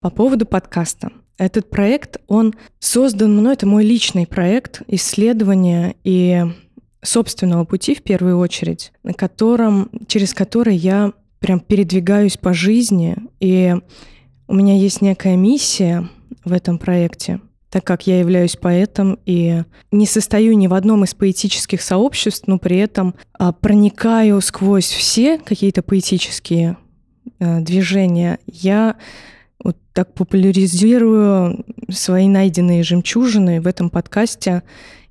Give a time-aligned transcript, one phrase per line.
[0.00, 1.10] По поводу подкаста.
[1.38, 6.44] Этот проект, он создан мной, это мой личный проект исследования и
[7.02, 13.74] собственного пути в первую очередь, на котором, через который я прям передвигаюсь по жизни, и
[14.46, 16.08] у меня есть некая миссия
[16.44, 21.14] в этом проекте, так как я являюсь поэтом и не состою ни в одном из
[21.14, 26.76] поэтических сообществ, но при этом а, проникаю сквозь все какие-то поэтические
[27.40, 28.38] а, движения.
[28.46, 28.96] Я
[29.62, 34.62] вот так популяризирую свои найденные жемчужины в этом подкасте.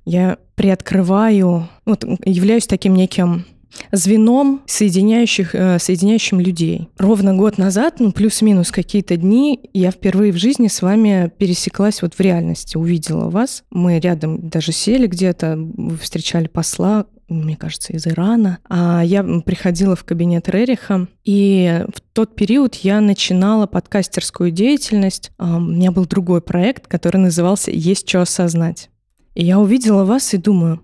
[0.04, 3.44] Я приоткрываю, вот являюсь таким неким
[3.92, 6.88] звеном, соединяющих, э, соединяющим людей.
[6.98, 12.14] Ровно год назад, ну, плюс-минус какие-то дни, я впервые в жизни с вами пересеклась вот
[12.14, 13.64] в реальности, увидела вас.
[13.70, 15.58] Мы рядом даже сели где-то,
[16.00, 18.58] встречали посла, мне кажется, из Ирана.
[18.68, 25.30] А я приходила в кабинет Рериха, и в тот период я начинала подкастерскую деятельность.
[25.38, 28.90] А, у меня был другой проект, который назывался «Есть что осознать».
[29.34, 30.80] И я увидела вас и думаю,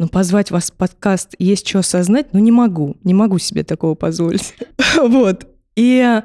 [0.00, 3.94] ну, позвать вас в подкаст «Есть что осознать», ну, не могу, не могу себе такого
[3.94, 4.54] позволить.
[4.96, 5.46] вот.
[5.76, 6.22] И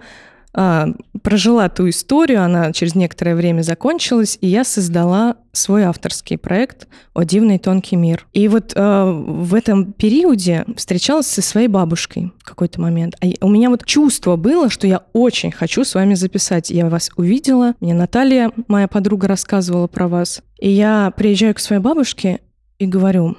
[0.53, 0.87] а,
[1.21, 7.25] прожила ту историю, она через некоторое время закончилась, и я создала свой авторский проект «О
[7.25, 8.25] дивный тонкий мир».
[8.31, 13.15] И вот а, в этом периоде встречалась со своей бабушкой в какой-то момент.
[13.19, 16.69] А у меня вот чувство было, что я очень хочу с вами записать.
[16.69, 20.41] Я вас увидела, мне Наталья, моя подруга, рассказывала про вас.
[20.59, 22.39] И я приезжаю к своей бабушке
[22.79, 23.35] и говорю,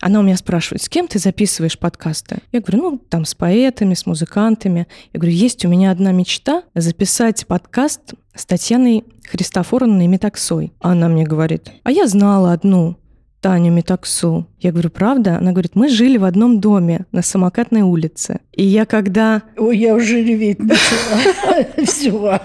[0.00, 2.38] она у меня спрашивает, с кем ты записываешь подкасты?
[2.52, 4.86] Я говорю, ну, там, с поэтами, с музыкантами.
[5.12, 10.72] Я говорю, есть у меня одна мечта— записать подкаст с Татьяной Христофоровной Метаксой.
[10.80, 12.96] Она мне говорит, а я знала одну
[13.40, 14.46] Таню Метаксу.
[14.58, 15.38] Я говорю, правда?
[15.38, 18.40] Она говорит, мы жили в одном доме на Самокатной улице.
[18.52, 19.42] И я когда...
[19.56, 21.66] Ой, я уже реветь начала.
[21.84, 22.40] Все.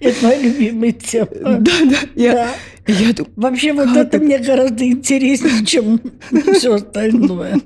[0.00, 1.28] Это моя любимая тема.
[1.32, 1.96] Да, да.
[2.14, 2.48] Я,
[2.86, 6.00] я думаю, Вообще вот это мне гораздо интереснее, чем
[6.54, 7.60] все остальное.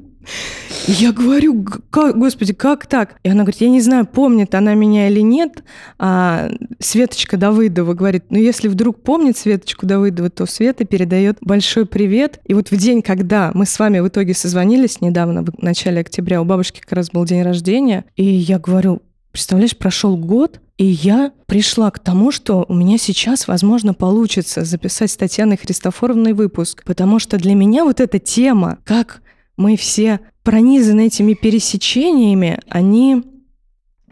[0.87, 3.17] Я говорю, как, господи, как так?
[3.23, 5.65] И она говорит, я не знаю, помнит она меня или нет.
[5.99, 12.41] А Светочка Давыдова говорит, ну если вдруг помнит Светочку Давыдову, то Света передает большой привет.
[12.45, 16.41] И вот в день, когда мы с вами в итоге созвонились недавно, в начале октября,
[16.41, 21.33] у бабушки как раз был день рождения, и я говорю, представляешь, прошел год, и я
[21.47, 27.19] пришла к тому, что у меня сейчас, возможно, получится записать с Татьяной Христофоровной выпуск, потому
[27.19, 29.23] что для меня вот эта тема, как
[29.57, 33.23] мы все пронизаны этими пересечениями, они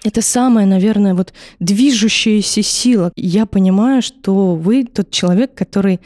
[0.02, 3.10] это самая, наверное, вот движущаяся сила.
[3.16, 6.00] Я понимаю, что вы тот человек, который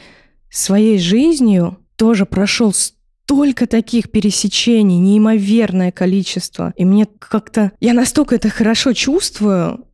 [0.49, 6.73] своей жизнью тоже прошел столько таких пересечений, неимоверное количество.
[6.77, 7.73] И мне как-то...
[7.81, 9.85] Я настолько это хорошо чувствую,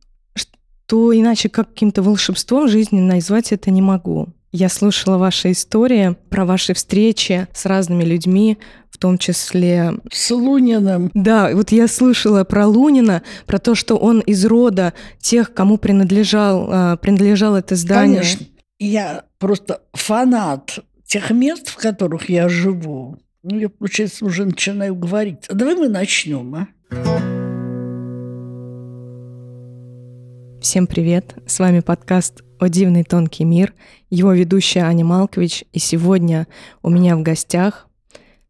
[0.86, 4.28] то иначе как каким-то волшебством жизни назвать это не могу.
[4.52, 8.56] Я слушала ваши истории про ваши встречи с разными людьми,
[8.96, 9.92] в том числе...
[10.10, 11.10] С Луниным.
[11.12, 16.68] Да, вот я слышала про Лунина, про то, что он из рода тех, кому принадлежал,
[16.72, 18.22] а, принадлежал это здание.
[18.22, 18.46] Конечно.
[18.78, 23.18] Я просто фанат тех мест, в которых я живу.
[23.42, 25.44] Ну, я, получается, уже начинаю говорить.
[25.50, 26.68] А давай мы начнем, а?
[30.62, 31.34] Всем привет!
[31.46, 33.74] С вами подкаст «О дивный тонкий мир»,
[34.08, 35.64] его ведущая Аня Малкович.
[35.74, 36.46] И сегодня
[36.82, 37.86] у меня в гостях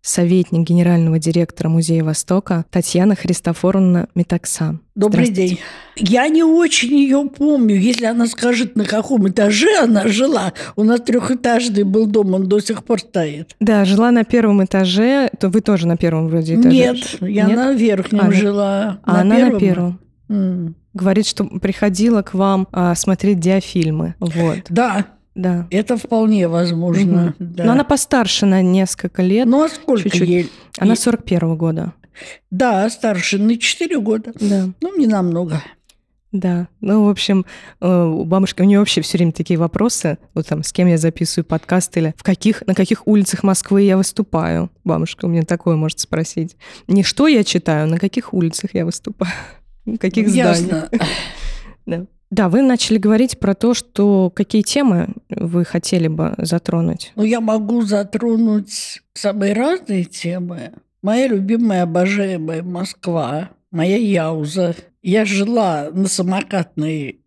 [0.07, 4.79] советник генерального директора Музея Востока Татьяна Христофоровна Метакса.
[4.95, 5.59] Добрый день.
[5.97, 7.77] Я не очень ее помню.
[7.77, 10.53] Если она скажет, на каком этаже она жила.
[10.77, 13.57] У нас трехэтажный был дом, он до сих пор стоит.
[13.61, 15.29] Да, жила на первом этаже.
[15.41, 16.69] То вы тоже на первом вроде этаже?
[16.69, 17.57] Нет, я Нет?
[17.57, 18.99] на верхнем а, жила.
[19.03, 19.53] А на она первом?
[19.53, 20.01] на первом?
[20.29, 20.75] Mm.
[20.95, 24.15] Говорит, что приходила к вам а, смотреть диафильмы.
[24.19, 24.61] Вот.
[24.71, 25.69] Да, да.
[25.71, 27.35] Это вполне возможно.
[27.39, 27.51] Угу.
[27.51, 27.65] Да.
[27.65, 29.47] Но она постарше на несколько лет.
[29.47, 30.29] Ну, а сколько чуть-чуть.
[30.29, 30.51] ей?
[30.79, 31.93] Она 41-го года.
[32.51, 34.33] Да, старше на 4 года.
[34.41, 34.71] Да.
[34.81, 35.63] Ну, не намного.
[36.33, 37.47] Да, ну, в общем,
[37.81, 40.99] э, у бабушки, у нее вообще все время такие вопросы, вот там, с кем я
[40.99, 44.71] записываю подкаст или в каких, на каких улицах Москвы я выступаю.
[44.85, 46.57] Бабушка у меня такое может спросить.
[46.89, 49.33] Не что я читаю, на каких улицах я выступаю.
[50.01, 50.89] Каких Ясно.
[50.91, 51.05] зданий?
[51.87, 52.07] Да.
[52.31, 57.13] Да, вы начали говорить про то, что какие темы вы хотели бы затронуть.
[57.15, 60.73] Ну, я могу затронуть самые разные темы.
[61.03, 64.75] Моя любимая, обожаемая Москва, моя Яуза.
[65.03, 67.21] Я жила на самокатной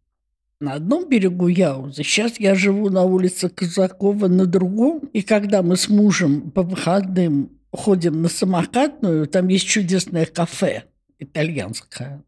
[0.60, 2.04] на одном берегу Яузы.
[2.04, 5.00] Сейчас я живу на улице Казакова на другом.
[5.14, 10.84] И когда мы с мужем по выходным ходим на самокатную, там есть чудесное кафе
[11.20, 12.22] итальянское.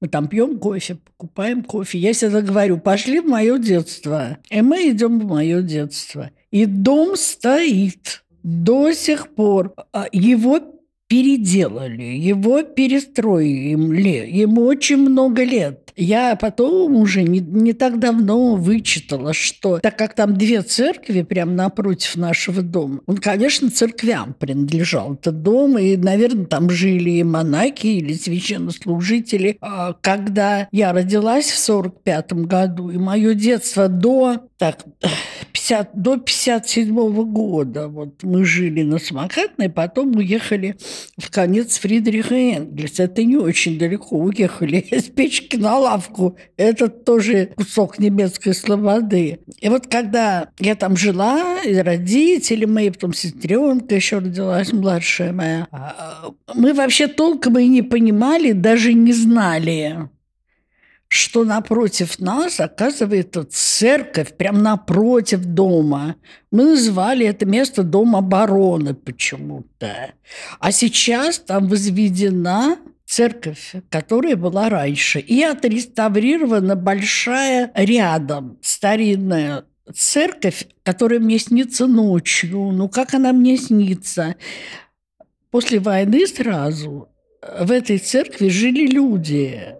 [0.00, 1.98] Мы там пьем кофе, покупаем кофе.
[1.98, 4.38] Я всегда говорю, пошли в мое детство.
[4.50, 6.30] И мы идем в мое детство.
[6.50, 9.74] И дом стоит до сих пор.
[9.92, 10.60] А его
[11.08, 14.28] переделали, его перестроили.
[14.30, 15.92] Ему очень много лет.
[15.96, 21.50] Я потом уже не, не так давно вычитала, что так как там две церкви прямо
[21.50, 27.86] напротив нашего дома, он, конечно, церквям принадлежал этот дом, и, наверное, там жили и монахи
[27.86, 29.56] или священнослужители.
[29.60, 34.84] А когда я родилась в 45 году, и мое детство до, так,
[35.52, 40.76] 50, до 57 -го года вот мы жили на самокатной, потом уехали
[41.16, 43.04] в конец Фридриха Энгельса.
[43.04, 44.16] Это не очень далеко.
[44.16, 46.36] Уехали из печки на лавку.
[46.56, 49.40] Это тоже кусок немецкой слободы.
[49.60, 55.66] И вот когда я там жила, и родители мои, потом сестренка еще родилась, младшая моя,
[55.70, 60.08] а, мы вообще толком и не понимали, даже не знали,
[61.08, 66.16] что напротив нас оказывается церковь, прям напротив дома.
[66.50, 70.12] Мы называли это место Дом обороны почему-то.
[70.60, 72.76] А сейчас там возведена
[73.06, 75.18] церковь, которая была раньше.
[75.18, 79.64] И отреставрирована большая рядом старинная
[79.94, 82.70] церковь, которая мне снится ночью.
[82.72, 84.36] Ну, как она мне снится?
[85.50, 87.08] После войны сразу
[87.58, 89.77] в этой церкви жили люди.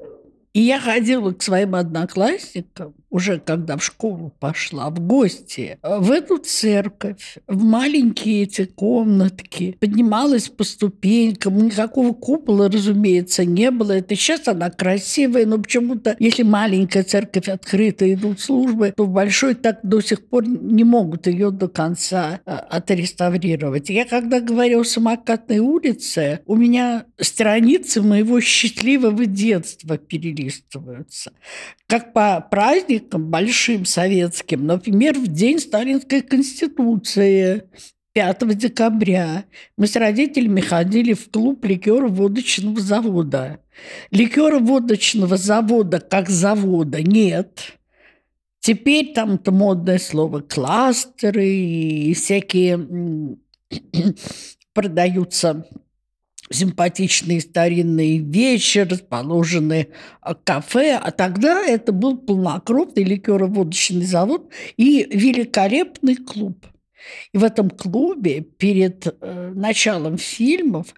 [0.59, 6.39] И я ходила к своим одноклассникам, уже когда в школу пошла, в гости, в эту
[6.39, 13.93] церковь, в маленькие эти комнатки, поднималась по ступенькам, никакого купола, разумеется, не было.
[13.93, 19.55] Это сейчас она красивая, но почему-то, если маленькая церковь открыта, идут службы, то в большой
[19.55, 23.91] так до сих пор не могут ее до конца а, отреставрировать.
[23.91, 31.33] Я когда говорю о самокатной улице, у меня страницы моего счастливого детства перелистываются.
[31.89, 37.63] Как по празднику праздником большим советским, например, в день Сталинской Конституции,
[38.13, 39.47] 5 декабря,
[39.79, 43.61] мы с родителями ходили в клуб ликера-водочного завода.
[44.11, 47.79] Ликера-водочного завода как завода нет.
[48.61, 53.39] Теперь там-то модное слово кластеры и всякие
[54.75, 55.67] продаются
[56.51, 59.89] симпатичные старинные вещи, расположенные
[60.21, 60.99] а, кафе.
[61.03, 66.67] А тогда это был полнокровный ликероводочный завод и великолепный клуб.
[67.33, 70.95] И в этом клубе перед э, началом фильмов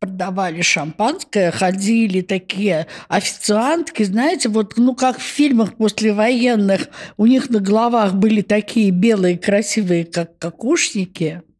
[0.00, 7.60] продавали шампанское, ходили такие официантки, знаете, вот, ну, как в фильмах послевоенных, у них на
[7.60, 11.42] головах были такие белые, красивые, как кокошники–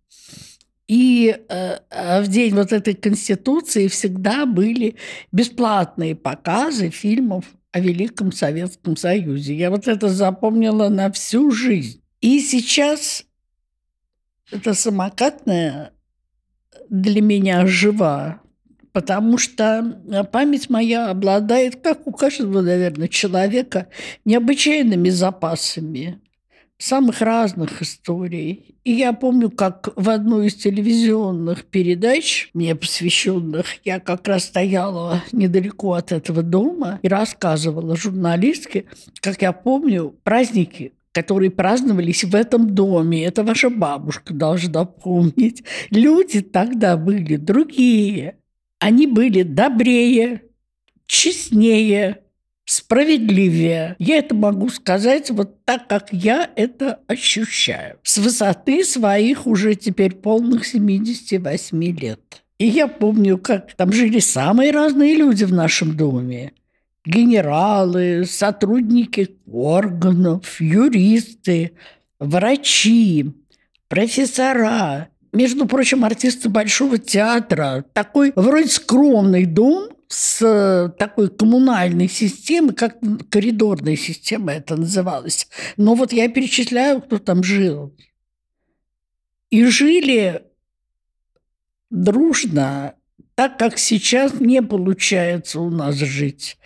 [0.86, 4.96] и э, э, в день вот этой Конституции всегда были
[5.32, 9.56] бесплатные показы фильмов о Великом Советском Союзе.
[9.56, 12.02] Я вот это запомнила на всю жизнь.
[12.20, 13.24] И сейчас
[14.50, 15.92] это самокатная
[16.90, 18.42] для меня жива,
[18.92, 23.88] потому что память моя обладает, как у каждого, наверное, человека,
[24.24, 26.20] необычайными запасами
[26.84, 28.76] самых разных историй.
[28.84, 35.22] И я помню, как в одной из телевизионных передач, мне посвященных, я как раз стояла
[35.32, 38.84] недалеко от этого дома и рассказывала журналистке,
[39.20, 43.24] как я помню, праздники которые праздновались в этом доме.
[43.24, 45.62] Это ваша бабушка должна помнить.
[45.90, 48.38] Люди тогда были другие.
[48.80, 50.42] Они были добрее,
[51.06, 52.23] честнее,
[52.64, 53.96] справедливее.
[53.98, 57.98] Я это могу сказать вот так, как я это ощущаю.
[58.02, 62.20] С высоты своих уже теперь полных 78 лет.
[62.58, 66.52] И я помню, как там жили самые разные люди в нашем доме.
[67.04, 71.72] Генералы, сотрудники органов, юристы,
[72.18, 73.32] врачи,
[73.88, 77.84] профессора, между прочим, артисты Большого театра.
[77.92, 82.96] Такой вроде скромный дом, с такой коммунальной системы, как
[83.30, 85.48] коридорная система это называлось.
[85.76, 87.94] Но вот я перечисляю, кто там жил.
[89.50, 90.42] И жили
[91.90, 92.94] дружно,
[93.34, 96.58] так как сейчас не получается у нас жить.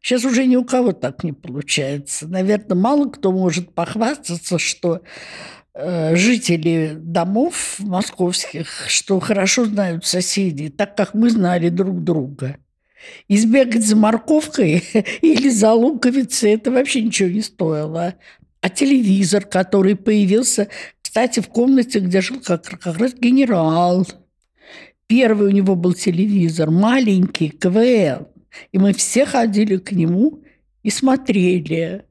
[0.00, 2.28] Сейчас уже ни у кого так не получается.
[2.28, 5.00] Наверное, мало кто может похвастаться, что
[5.72, 12.58] э, жители домов московских, что хорошо знают соседей, так как мы знали друг друга.
[13.28, 14.82] Избегать за морковкой
[15.22, 18.14] или за луковицей это вообще ничего не стоило.
[18.60, 20.68] А телевизор, который появился,
[21.02, 24.06] кстати, в комнате, где жил как, как раз генерал.
[25.06, 28.28] Первый у него был телевизор, маленький, КВЛ.
[28.72, 30.42] И мы все ходили к нему
[30.82, 32.04] и смотрели.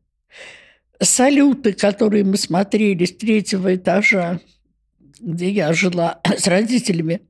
[1.01, 4.39] Салюты, которые мы смотрели с третьего этажа,
[5.19, 7.21] где я жила с родителями,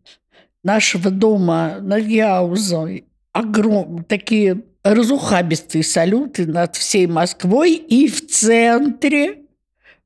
[0.63, 9.44] нашего дома на Яузой, огромные такие разухабистые салюты над всей Москвой и в центре,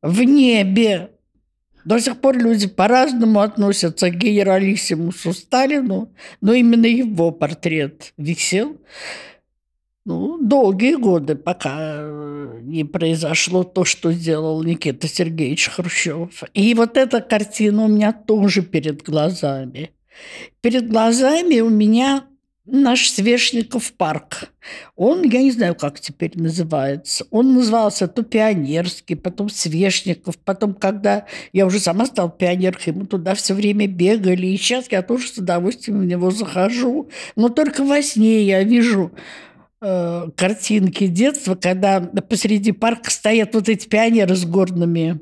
[0.02, 1.12] в небе.
[1.86, 8.78] До сих пор люди по-разному относятся к генералиссимусу Сталину, но именно его портрет висел
[10.08, 12.02] ну, долгие годы, пока
[12.62, 16.44] не произошло то, что сделал Никита Сергеевич Хрущев.
[16.54, 19.92] И вот эта картина у меня тоже перед глазами.
[20.62, 22.24] Перед глазами у меня
[22.68, 24.50] наш Свешников парк.
[24.96, 27.26] Он, я не знаю, как теперь называется.
[27.32, 30.38] Он назывался то Пионерский, потом Свешников.
[30.38, 34.48] Потом, когда я уже сама стала пионеркой, мы туда все время бегали.
[34.48, 37.10] И сейчас я тоже с удовольствием в него захожу.
[37.36, 39.12] Но только во сне я вижу
[39.82, 45.22] э, картинки детства, когда посреди парка стоят вот эти пионеры с горными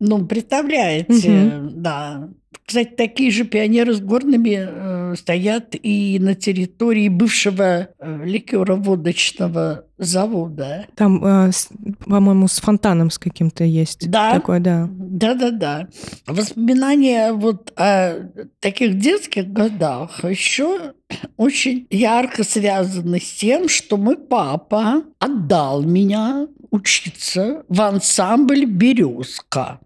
[0.00, 1.70] ну, представляете, угу.
[1.74, 2.28] да.
[2.64, 10.86] Кстати, такие же пионеры с горными э, стоят и на территории бывшего э, ликероводочного завода.
[10.94, 11.68] Там, э, с,
[12.06, 14.10] по-моему, с фонтаном с каким-то есть.
[14.10, 14.34] Да.
[14.34, 14.88] Такое, да.
[14.90, 15.88] Да-да-да.
[16.26, 20.92] Воспоминания вот о таких детских годах еще
[21.36, 29.80] очень ярко связаны с тем, что мой папа отдал меня учиться в ансамбль «Березка».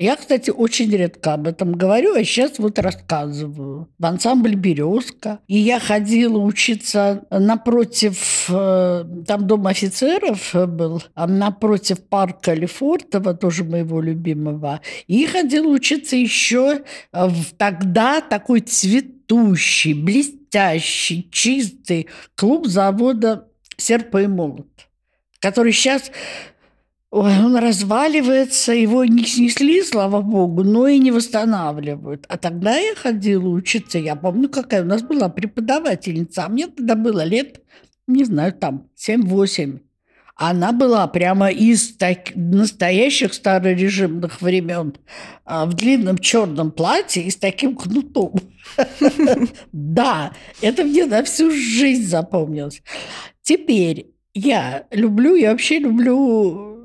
[0.00, 3.90] Я, кстати, очень редко об этом говорю, а сейчас вот рассказываю.
[3.98, 5.40] В ансамбль «Березка».
[5.46, 13.64] И я ходила учиться напротив, э, там дом офицеров был, а напротив парка Лефортова, тоже
[13.64, 14.80] моего любимого.
[15.06, 16.80] И ходила учиться еще
[17.12, 24.88] в тогда такой цветущий, блестящий, чистый клуб завода «Серп и молот»,
[25.40, 26.10] который сейчас
[27.10, 32.24] Ой, он разваливается, его не снесли, слава богу, но и не восстанавливают.
[32.28, 36.94] А тогда я ходила учиться, я помню, какая у нас была преподавательница, а мне тогда
[36.94, 37.62] было лет,
[38.06, 39.80] не знаю, там, 7-8.
[40.36, 44.94] Она была прямо из так, настоящих старорежимных времен
[45.44, 48.34] а, в длинном черном платье и с таким кнутом.
[49.72, 52.82] Да, это мне на всю жизнь запомнилось.
[53.42, 56.79] Теперь я люблю, я вообще люблю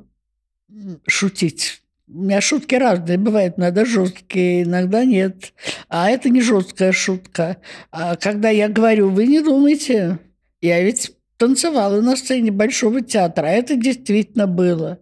[1.06, 1.82] шутить.
[2.08, 5.52] У меня шутки разные бывают, иногда жесткие, иногда нет.
[5.88, 7.56] А это не жесткая шутка.
[7.90, 10.20] А когда я говорю, вы не думайте,
[10.60, 15.00] я ведь танцевала на сцене Большого театра, а это действительно было.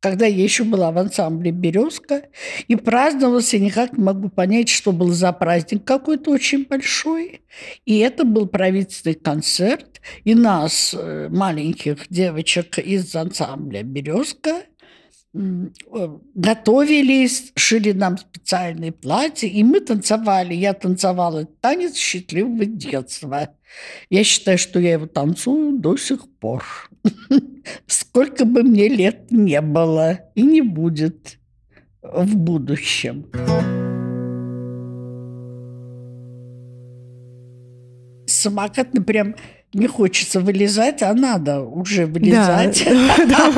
[0.00, 2.22] Когда я еще была в ансамбле «Березка»,
[2.68, 7.42] и праздновался, никак не могу понять, что был за праздник какой-то очень большой.
[7.84, 14.62] И это был правительственный концерт, и нас, э, маленьких девочек из ансамбля «Березка»,
[15.32, 20.54] готовились, шили нам специальные платья, и мы танцевали.
[20.54, 23.50] Я танцевала танец счастливого детства.
[24.08, 26.64] Я считаю, что я его танцую до сих пор.
[27.86, 31.38] Сколько бы мне лет не было и не будет
[32.02, 33.26] в будущем.
[38.26, 39.34] Самокат, прям
[39.74, 42.84] не хочется вылезать, а надо уже вылезать.
[43.28, 43.52] Да,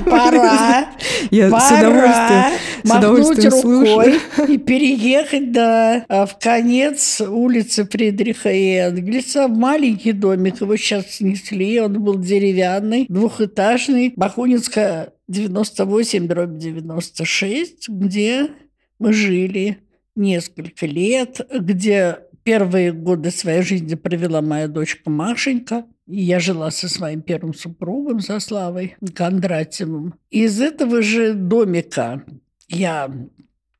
[0.04, 0.88] Пора.
[1.30, 2.52] Я Пора с удовольствием,
[2.84, 9.46] с удовольствием рукой и переехать до, а, в конец улицы Фридриха Энгельса.
[9.46, 14.12] Маленький домик, его сейчас снесли, он был деревянный, двухэтажный.
[14.16, 18.48] Бахунинская 98, дробь 96, где
[18.98, 19.78] мы жили
[20.16, 25.86] несколько лет, где первые годы своей жизни провела моя дочка Машенька.
[26.06, 30.14] Я жила со своим первым супругом, со Славой Кондратьевым.
[30.30, 32.22] Из этого же домика
[32.68, 33.10] я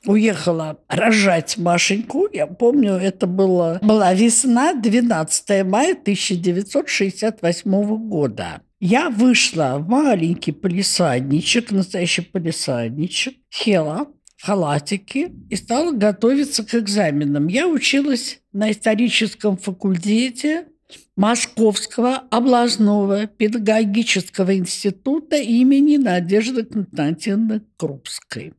[0.07, 2.27] уехала рожать Машеньку.
[2.33, 8.63] Я помню, это было, была весна, 12 мая 1968 года.
[8.81, 14.09] Я вышла в маленький полисадничек, настоящий полисадничек, села
[14.45, 17.47] халатике и стала готовиться к экзаменам.
[17.49, 20.67] Я училась на историческом факультете
[21.17, 28.53] Московского областного педагогического института имени Надежды Константиновны Крупской.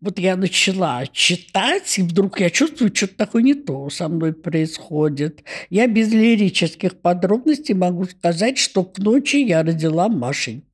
[0.00, 5.44] Вот я начала читать, и вдруг я чувствую, что-то такое не то со мной происходит.
[5.70, 10.65] Я без лирических подробностей могу сказать, что к ночи я родила Машеньку.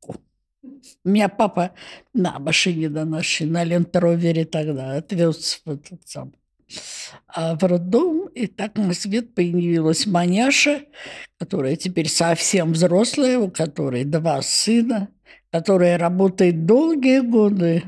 [1.05, 1.73] Меня папа
[2.15, 6.33] на машине на нашей, на Лентровере тогда отвез в этот сам
[7.29, 10.83] а, в роддом, и так на свет появилась Маняша,
[11.39, 15.09] которая теперь совсем взрослая, у которой два сына,
[15.51, 17.83] которая работает долгие годы,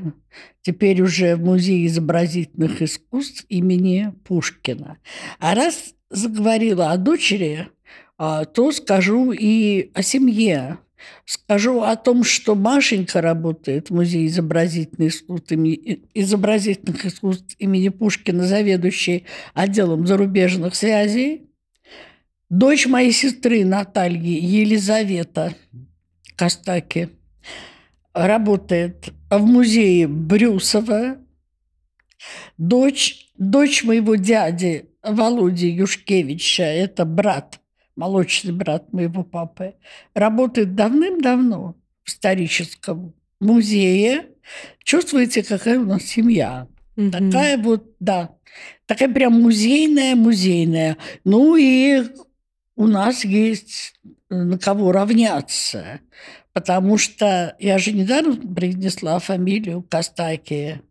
[0.61, 4.97] теперь уже в Музее изобразительных искусств имени Пушкина.
[5.39, 7.69] А раз заговорила о дочери,
[8.17, 10.79] а, то скажу и о семье.
[11.25, 18.45] Скажу о том, что Машенька работает в Музее изобразительных искусств, имени, изобразительных искусств имени Пушкина,
[18.45, 21.49] заведующей отделом зарубежных связей.
[22.49, 25.55] Дочь моей сестры Натальи Елизавета
[26.35, 27.09] Костаки
[28.13, 31.17] работает в музее Брюсова.
[32.57, 37.59] Дочь, дочь моего дяди Володи Юшкевича, это брат–
[37.95, 39.75] молочный брат моего папы,
[40.13, 44.27] работает давным-давно в историческом музее.
[44.83, 46.67] Чувствуете, какая у нас семья?
[46.95, 47.11] Mm-hmm.
[47.11, 48.35] Такая вот, да,
[48.85, 50.97] такая прям музейная-музейная.
[51.23, 52.03] Ну и
[52.75, 53.95] у нас есть
[54.29, 55.99] на кого равняться.
[56.53, 60.81] Потому что я же недавно принесла фамилию Костаки.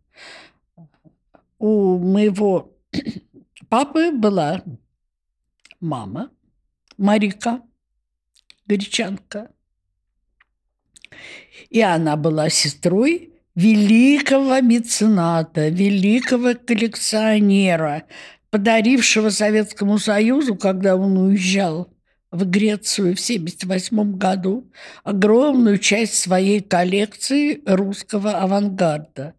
[1.57, 2.77] У моего
[3.69, 4.61] папы была
[5.79, 6.29] мама,
[6.97, 7.61] Марика,
[8.65, 9.51] гречанка.
[11.69, 18.03] И она была сестрой великого мецената, великого коллекционера,
[18.49, 21.94] подарившего Советскому Союзу, когда он уезжал
[22.35, 24.69] в Грецию в 1978 году
[25.03, 29.33] огромную часть своей коллекции русского авангарда.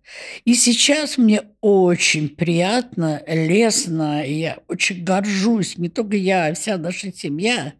[0.44, 7.12] И сейчас мне очень приятно, лестно, я очень горжусь, не только я, а вся наша
[7.12, 7.74] семья,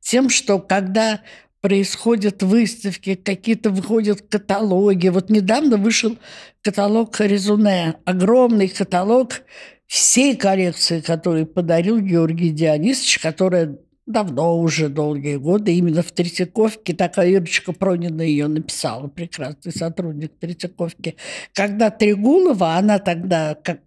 [0.00, 1.20] тем, что когда
[1.62, 5.08] происходят выставки, какие-то выходят каталоги.
[5.08, 6.18] Вот недавно вышел
[6.60, 9.42] каталог Резуне, огромный каталог
[9.86, 17.30] всей коллекции, который подарил Георгий Дионисович, которая давно уже, долгие годы, именно в Третьяковке, такая
[17.30, 21.16] Ирочка Пронина ее написала, прекрасный сотрудник Третьяковки.
[21.52, 23.80] Когда Трегулова, она тогда как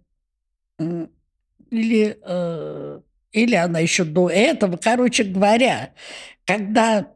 [0.78, 3.00] или, э,
[3.32, 5.92] или она еще до этого, короче говоря,
[6.44, 7.12] когда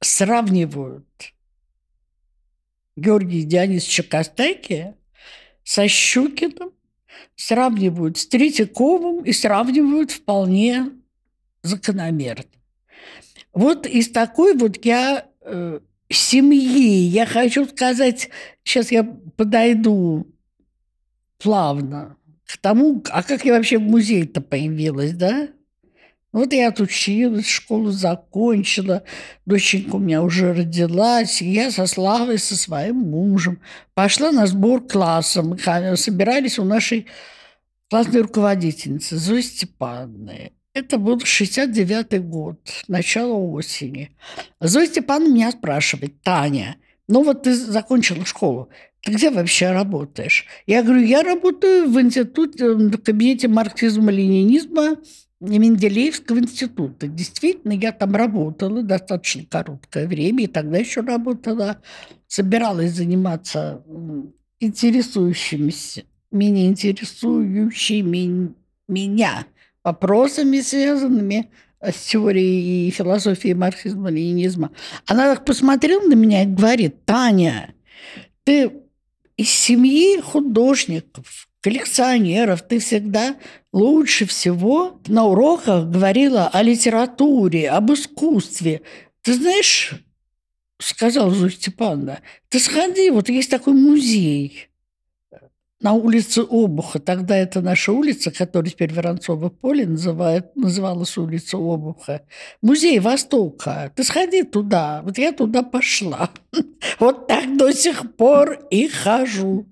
[0.00, 1.06] сравнивают
[2.96, 4.94] Георгия Дионисовича Костаки
[5.62, 6.72] со Щукиным,
[7.36, 10.90] сравнивают с Третьяковым и сравнивают вполне
[11.62, 12.44] закономерно.
[13.52, 18.30] Вот из такой вот я э, семьи, я хочу сказать,
[18.62, 20.26] сейчас я подойду
[21.38, 25.48] плавно к тому, а как я вообще в музей-то появилась, да?
[26.30, 29.02] Вот я отучилась, школу закончила,
[29.46, 33.60] доченька у меня уже родилась, и я со Славой, со своим мужем
[33.94, 35.42] пошла на сбор класса.
[35.42, 35.58] Мы
[35.96, 37.06] собирались у нашей
[37.88, 40.52] классной руководительницы Зои Степановны.
[40.78, 44.12] Это был 69-й год, начало осени.
[44.60, 46.76] Зоя Степановна меня спрашивает, Таня,
[47.08, 48.68] ну вот ты закончила школу,
[49.02, 50.46] ты где вообще работаешь?
[50.68, 54.98] Я говорю, я работаю в институте, в кабинете марксизма-ленинизма
[55.40, 57.08] Менделеевского института.
[57.08, 61.82] Действительно, я там работала достаточно короткое время, и тогда еще работала.
[62.28, 63.82] Собиралась заниматься
[64.60, 68.54] интересующимися, меня интересующими
[68.86, 69.44] меня
[69.84, 74.72] вопросами, связанными с теорией и философией марксизма, ленинизма.
[75.06, 77.74] Она так посмотрела на меня и говорит, Таня,
[78.44, 78.72] ты
[79.36, 83.36] из семьи художников, коллекционеров, ты всегда
[83.72, 88.82] лучше всего на уроках говорила о литературе, об искусстве.
[89.22, 89.92] Ты знаешь,
[90.80, 94.68] сказал Зоя Степановна, ты сходи, вот есть такой музей
[95.80, 96.98] на улице Обуха.
[96.98, 102.22] Тогда это наша улица, которая теперь Воронцово поле называют, называлась улица Обуха.
[102.62, 103.92] Музей Востока.
[103.94, 105.02] Ты сходи туда.
[105.04, 106.30] Вот я туда пошла.
[106.98, 109.66] Вот так до сих пор и хожу.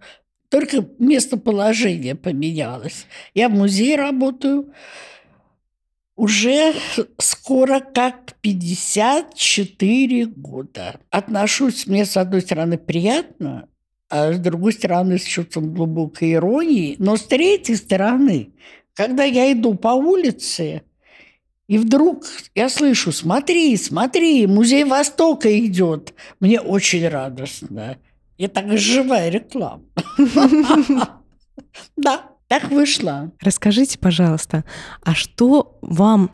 [0.48, 3.06] Только местоположение поменялось.
[3.34, 4.72] Я в музее работаю
[6.14, 6.72] уже
[7.18, 11.00] скоро как 54 года.
[11.10, 13.68] Отношусь, мне, с одной стороны, приятно,
[14.08, 16.96] а с другой стороны, с чувством глубокой иронии.
[16.98, 18.50] Но с третьей стороны,
[18.94, 20.82] когда я иду по улице,
[21.66, 26.14] и вдруг я слышу, смотри, смотри, музей Востока идет.
[26.38, 27.96] Мне очень радостно.
[28.38, 29.82] Я так живая реклама.
[31.96, 33.32] Да, так вышло.
[33.40, 34.64] Расскажите, пожалуйста,
[35.02, 36.30] а что вам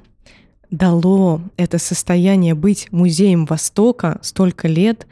[0.70, 5.06] дало это состояние быть музеем Востока столько лет?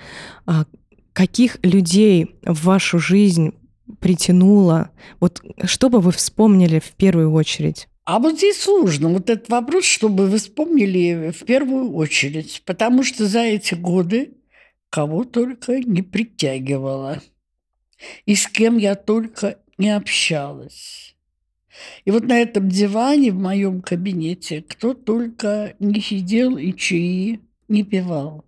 [1.12, 3.52] Каких людей в вашу жизнь
[3.98, 4.90] притянуло?
[5.18, 7.88] Вот что бы вы вспомнили в первую очередь?
[8.04, 9.08] А вот здесь сложно.
[9.08, 12.62] Вот этот вопрос, чтобы вы вспомнили в первую очередь.
[12.64, 14.34] Потому что за эти годы
[14.88, 17.22] кого только не притягивала.
[18.26, 21.14] И с кем я только не общалась.
[22.04, 27.84] И вот на этом диване в моем кабинете кто только не сидел и чаи не
[27.84, 28.44] пивал.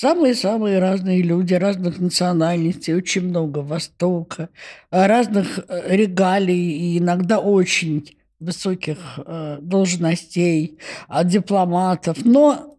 [0.00, 4.48] Самые-самые разные люди, разных национальностей, очень много Востока,
[4.92, 12.18] разных э, регалий и иногда очень высоких э, должностей, от дипломатов.
[12.24, 12.78] Но,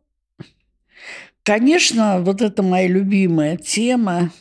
[1.43, 4.31] конечно, вот это моя любимая тема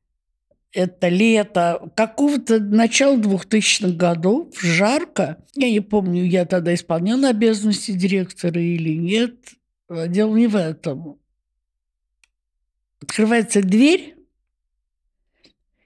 [0.72, 5.36] –это лето какого-то начала 2000-х годов, жарко.
[5.54, 9.34] Я не помню, я тогда исполняла обязанности директора или нет.
[9.90, 11.18] Дело не в этом.
[13.06, 14.16] Открывается дверь,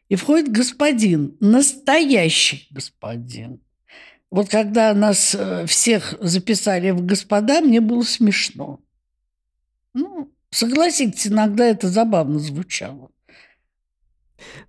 [0.09, 3.61] и входит господин, настоящий господин.
[4.31, 8.81] Вот когда нас э, всех записали в господа, мне было смешно.
[9.93, 13.11] Ну, согласитесь, иногда это забавно звучало.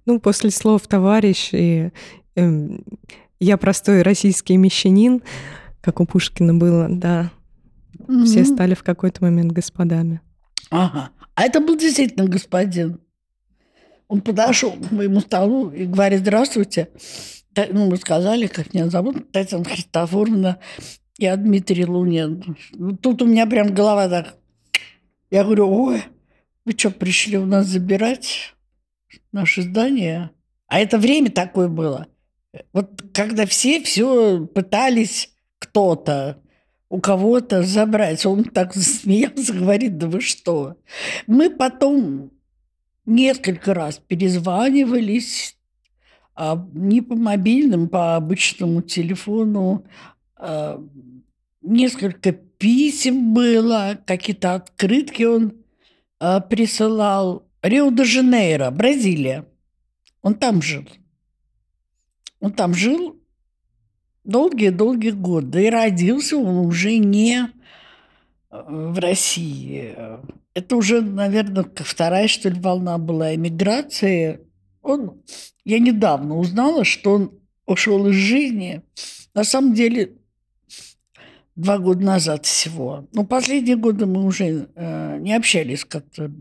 [0.05, 1.91] Ну, после слов «товарищ» и
[2.35, 2.69] э,
[3.39, 5.23] «я простой российский мещанин»,
[5.79, 7.31] как у Пушкина было, да,
[7.97, 8.25] mm-hmm.
[8.25, 10.21] все стали в какой-то момент господами.
[10.69, 11.11] Ага.
[11.41, 12.99] А это был действительно господин.
[14.07, 16.89] Он подошел к моему столу и говорит, здравствуйте.
[17.55, 20.59] Ну, мы сказали, как меня зовут, Татьяна Христофоровна,
[21.17, 22.55] я Дмитрий Лунин.
[22.73, 24.35] Ну, тут у меня прям голова так...
[25.31, 26.03] Я говорю, ой,
[26.63, 28.53] вы что, пришли у нас забирать?
[29.31, 30.29] наше здание.
[30.67, 32.05] А это время такое было.
[32.71, 36.39] Вот когда все все пытались кто-то,
[36.91, 38.25] у кого-то забрать.
[38.25, 40.75] Он так засмеялся, говорит, да вы что?
[41.25, 42.31] Мы потом
[43.05, 45.57] несколько раз перезванивались,
[46.35, 49.85] а не по мобильным, по обычному телефону.
[50.35, 50.83] А,
[51.61, 55.53] несколько писем было, какие-то открытки он
[56.19, 57.47] а, присылал.
[57.61, 59.45] Рио-де-Жанейро, Бразилия.
[60.21, 60.85] Он там жил.
[62.41, 63.20] Он там жил
[64.23, 65.65] долгие-долгие годы.
[65.65, 67.47] И родился он уже не
[68.51, 69.95] э, в России.
[70.53, 74.41] Это уже, наверное, вторая, что ли, волна была эмиграции.
[74.81, 75.21] Он,
[75.63, 78.81] я недавно узнала, что он ушел из жизни.
[79.33, 80.17] На самом деле
[81.61, 83.07] два года назад всего.
[83.13, 86.31] Но последние годы мы уже э, не общались, как-то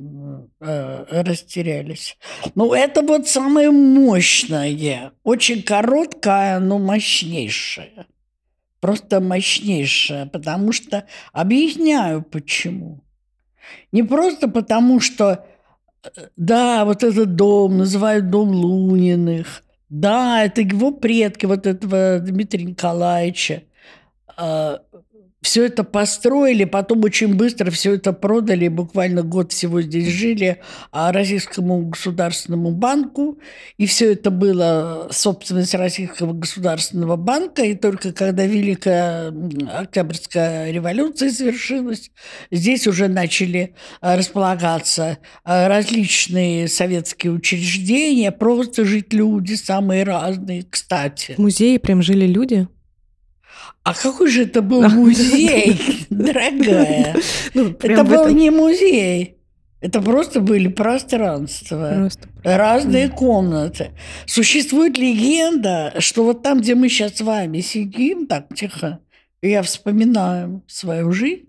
[0.61, 2.17] э, растерялись.
[2.55, 8.07] Но это вот самое мощное, очень короткое, но мощнейшее.
[8.81, 13.05] Просто мощнейшее, потому что объясняю почему.
[13.93, 15.45] Не просто потому, что
[16.03, 22.65] э, да, вот этот дом называют дом Луниных, да, это его предки, вот этого Дмитрия
[22.65, 23.65] Николаевича.
[25.43, 30.61] Все это построили, потом очень быстро все это продали, буквально год всего здесь жили,
[30.93, 33.39] а Российскому государственному банку,
[33.79, 39.33] и все это было собственность Российского государственного банка, и только когда Великая
[39.79, 42.11] Октябрьская революция совершилась,
[42.51, 51.33] здесь уже начали а, располагаться а, различные советские учреждения, просто жить люди самые разные, кстати.
[51.37, 52.69] В музее прям жили люди?
[53.83, 57.17] А какой же это был музей, дорогая?
[57.55, 59.37] Ну, это был не музей.
[59.81, 62.29] Это просто были пространства, просто.
[62.45, 63.15] разные да.
[63.15, 63.91] комнаты.
[64.27, 69.01] Существует легенда, что вот там, где мы сейчас с вами сидим, так тихо,
[69.41, 71.47] я вспоминаю свою жизнь,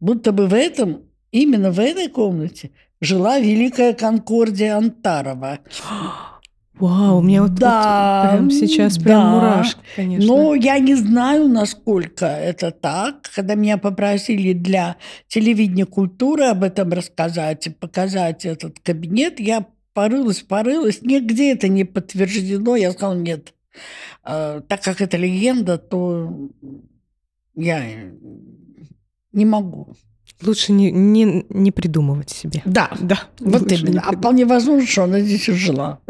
[0.00, 5.60] будто бы в этом, именно в этой комнате жила Великая Конкордия Антарова.
[6.80, 9.30] Вау, у меня вот, да, вот прям сейчас прям да.
[9.30, 10.26] мурашки, конечно.
[10.26, 13.30] Но я не знаю, насколько это так.
[13.34, 14.96] Когда меня попросили для
[15.28, 21.02] телевидения культуры об этом рассказать и показать этот кабинет, я порылась, порылась.
[21.02, 22.76] Нигде это не подтверждено.
[22.76, 23.52] Я сказала, нет.
[24.22, 26.48] А, так как это легенда, то
[27.54, 27.82] я
[29.32, 29.94] не могу.
[30.42, 32.62] Лучше не, не, не придумывать себе.
[32.64, 33.20] Да, да.
[33.40, 34.02] Вот именно.
[34.06, 36.00] А вполне возможно, что она здесь и жила.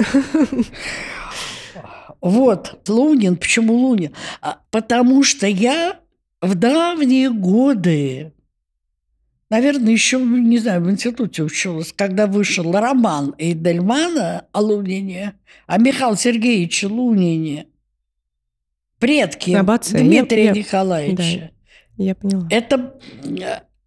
[2.21, 3.37] Вот, Лунин.
[3.37, 4.13] Почему Лунин?
[4.43, 6.01] А, потому что я
[6.43, 8.33] в давние годы,
[9.49, 15.35] наверное, еще, не знаю, в институте училась, когда вышел роман Эйдельмана о Лунине,
[15.67, 17.67] о Михаиле Сергеевиче Лунине,
[18.99, 20.01] предки Аббация.
[20.03, 21.53] Дмитрия я, Николаевича.
[21.97, 22.47] Да, я поняла.
[22.51, 23.01] Это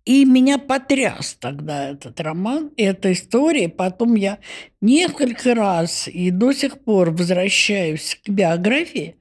[0.05, 3.69] И меня потряс тогда этот роман, эта история.
[3.69, 4.39] Потом я
[4.81, 9.15] несколько раз и до сих пор возвращаюсь к биографии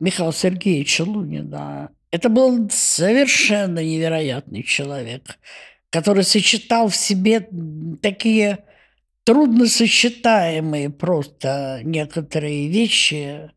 [0.00, 1.90] Михаила Сергеевича Лунина.
[2.10, 5.38] Это был совершенно невероятный человек,
[5.90, 7.46] который сочетал в себе
[8.00, 8.64] такие
[9.24, 13.50] трудносочетаемые просто некоторые вещи,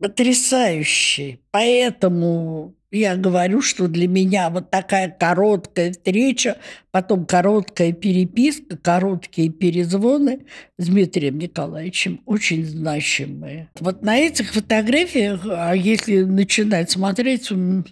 [0.00, 1.40] потрясающие.
[1.50, 6.56] Поэтому я говорю, что для меня вот такая короткая встреча,
[6.90, 10.46] потом короткая переписка, короткие перезвоны
[10.78, 13.70] с Дмитрием Николаевичем очень значимые.
[13.78, 17.84] Вот на этих фотографиях, а если начинать смотреть, у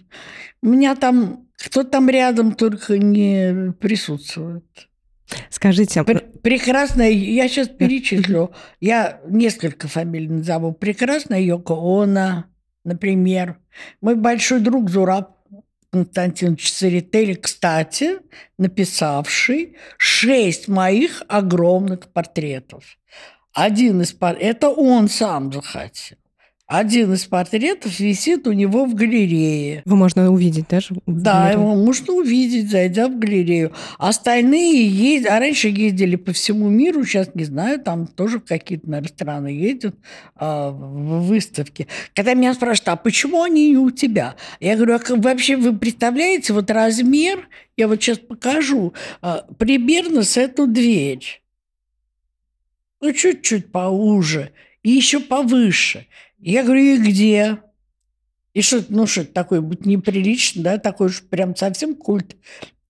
[0.61, 4.63] меня там кто там рядом только не присутствует.
[5.49, 6.03] Скажите...
[6.03, 10.73] Пр- прекрасная, я сейчас перечислю, я несколько фамилий назову.
[10.73, 12.45] Прекрасная Йоко Она,
[12.83, 13.57] например.
[14.01, 15.37] Мой большой друг Зураб
[15.91, 18.17] Константин Церетели, кстати,
[18.57, 22.83] написавший шесть моих огромных портретов.
[23.53, 26.18] Один из портретов, это он сам захотел.
[26.69, 29.81] Один из портретов висит у него в галерее.
[29.83, 30.93] Его можно увидеть даже?
[31.07, 33.73] Да, его можно увидеть, зайдя в галерею.
[33.97, 39.09] Остальные ездят, а раньше ездили по всему миру, сейчас не знаю, там тоже какие-то, наверное,
[39.09, 39.95] страны ездят
[40.35, 41.87] а, в выставке.
[42.13, 44.35] Когда меня спрашивают, а почему они не у тебя?
[44.59, 50.37] Я говорю, а вообще вы представляете вот размер, я вот сейчас покажу, а, примерно с
[50.37, 51.41] эту дверь.
[53.01, 54.51] Ну, чуть-чуть поуже
[54.83, 56.05] и еще повыше.
[56.39, 57.59] Я говорю, и где?
[58.53, 62.35] И что, ну что такое, будет неприлично, да, такой уж прям совсем культ,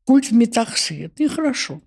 [0.05, 1.05] культ в метаксы.
[1.05, 1.81] Это нехорошо.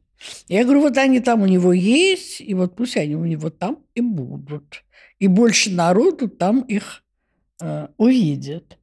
[0.49, 3.79] Я говорю, вот они там у него есть, и вот пусть они у него там
[3.95, 4.85] и будут.
[5.19, 7.03] И больше народу там их
[7.61, 8.79] э, увидит.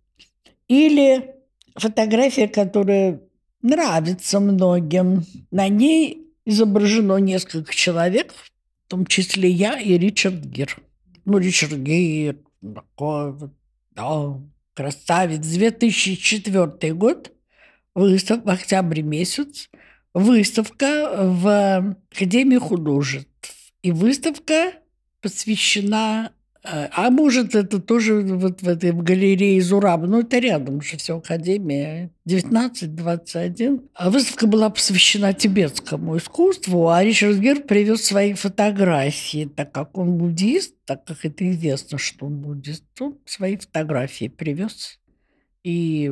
[0.67, 1.35] Или
[1.75, 3.21] фотография, которая
[3.61, 5.23] нравится многим.
[5.51, 10.77] На ней изображено несколько человек, в том числе я и Ричард Гир.
[11.25, 13.51] Ну, Ричард Гир, такой вот,
[13.91, 14.39] да,
[14.73, 15.45] красавец.
[15.45, 17.31] 2004 год,
[17.95, 19.69] выставка, в октябре месяц,
[20.13, 23.29] выставка в Академии художеств.
[23.81, 24.73] И выставка
[25.21, 30.01] посвящена а может, это тоже вот в этой галерее Зураб.
[30.01, 32.11] Ну, это рядом же все, Академия.
[32.27, 33.87] 19-21.
[33.93, 40.17] А выставка была посвящена тибетскому искусству, а Ричард Гер привез свои фотографии, так как он
[40.17, 44.99] буддист, так как это известно, что он буддист, он свои фотографии привез
[45.63, 46.11] и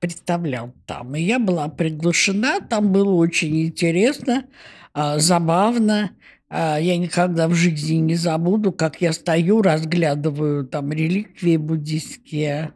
[0.00, 1.14] представлял там.
[1.14, 4.44] И я была приглашена, там было очень интересно,
[4.92, 6.10] а, забавно.
[6.56, 12.74] А, я никогда в жизни не забуду, как я стою, разглядываю там реликвии буддийские.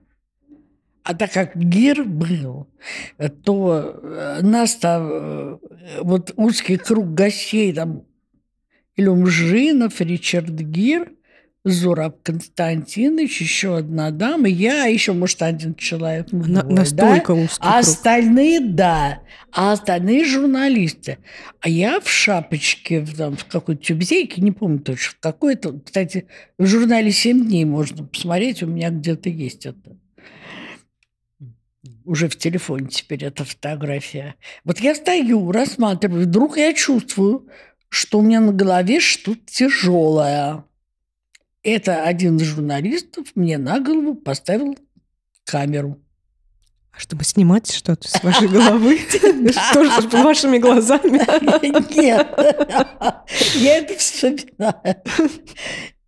[1.05, 2.67] А так как Гир был,
[3.45, 5.59] то э, нас там, э,
[6.03, 8.03] вот узкий круг гостей, там
[8.97, 11.13] Илюм Жинов, Ричард Гир,
[11.65, 16.31] Зураб Константинович, еще одна дама, я, еще, может, один человек.
[16.33, 17.41] На, двое, настолько да?
[17.41, 19.21] узкий А остальные, да.
[19.53, 21.19] А остальные журналисты.
[21.61, 26.27] А я в шапочке, там, в какой-то тюбзейке, не помню точно, в какой-то, кстати,
[26.59, 29.97] в журнале «Семь дней» можно посмотреть, у меня где-то есть это.
[32.05, 34.37] Уже в телефоне теперь эта фотография.
[34.65, 37.49] Вот я стою, рассматриваю, вдруг я чувствую,
[37.89, 40.65] что у меня на голове что-то тяжелое.
[41.71, 44.75] Это один из журналистов мне на голову поставил
[45.45, 46.01] камеру.
[46.93, 48.99] А чтобы снимать что-то с вашей головы?
[49.11, 51.19] Что же с вашими глазами?
[51.95, 52.27] Нет,
[53.57, 54.97] я это вспоминаю.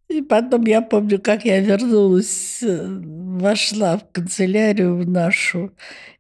[0.09, 5.73] И потом я помню, как я вернулась, вошла в канцелярию нашу,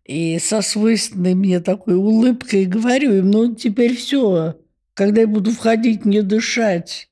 [0.04, 4.56] и со свойственной мне такой улыбкой говорю им, ну, теперь все,
[4.92, 7.09] когда я буду входить, не дышать,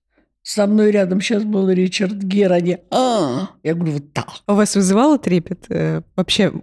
[0.48, 4.30] со мной рядом сейчас был Ричард Гер, они а Я говорю, вот так.
[4.46, 5.66] У вас вызывало трепет?
[5.68, 6.54] Э, вообще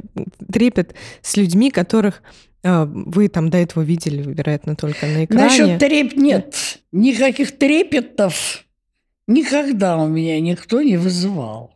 [0.52, 2.24] трепет с людьми, которых
[2.64, 5.44] э, вы там до этого видели, вероятно, только на экране?
[5.44, 6.80] Насчет треп нет.
[6.92, 8.66] Никаких трепетов
[9.28, 11.76] никогда у меня никто не вызывал.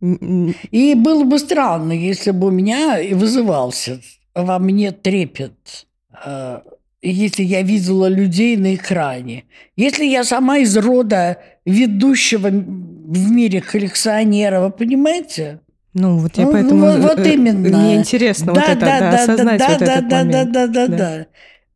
[0.00, 4.00] И было бы странно, если бы у меня и вызывался
[4.32, 5.88] во мне трепет
[6.24, 6.60] э,
[7.02, 9.44] если я видела людей на экране.
[9.76, 15.60] Если я сама из рода ведущего в мире коллекционера, вы понимаете?
[15.94, 16.86] Ну, вот я ну, поэтому...
[16.86, 17.78] Вот, вот э, именно.
[17.78, 20.52] Мне интересно да, вот это, да, да, осознать да, вот да, этот да, момент.
[20.52, 21.26] Да, да, да, да.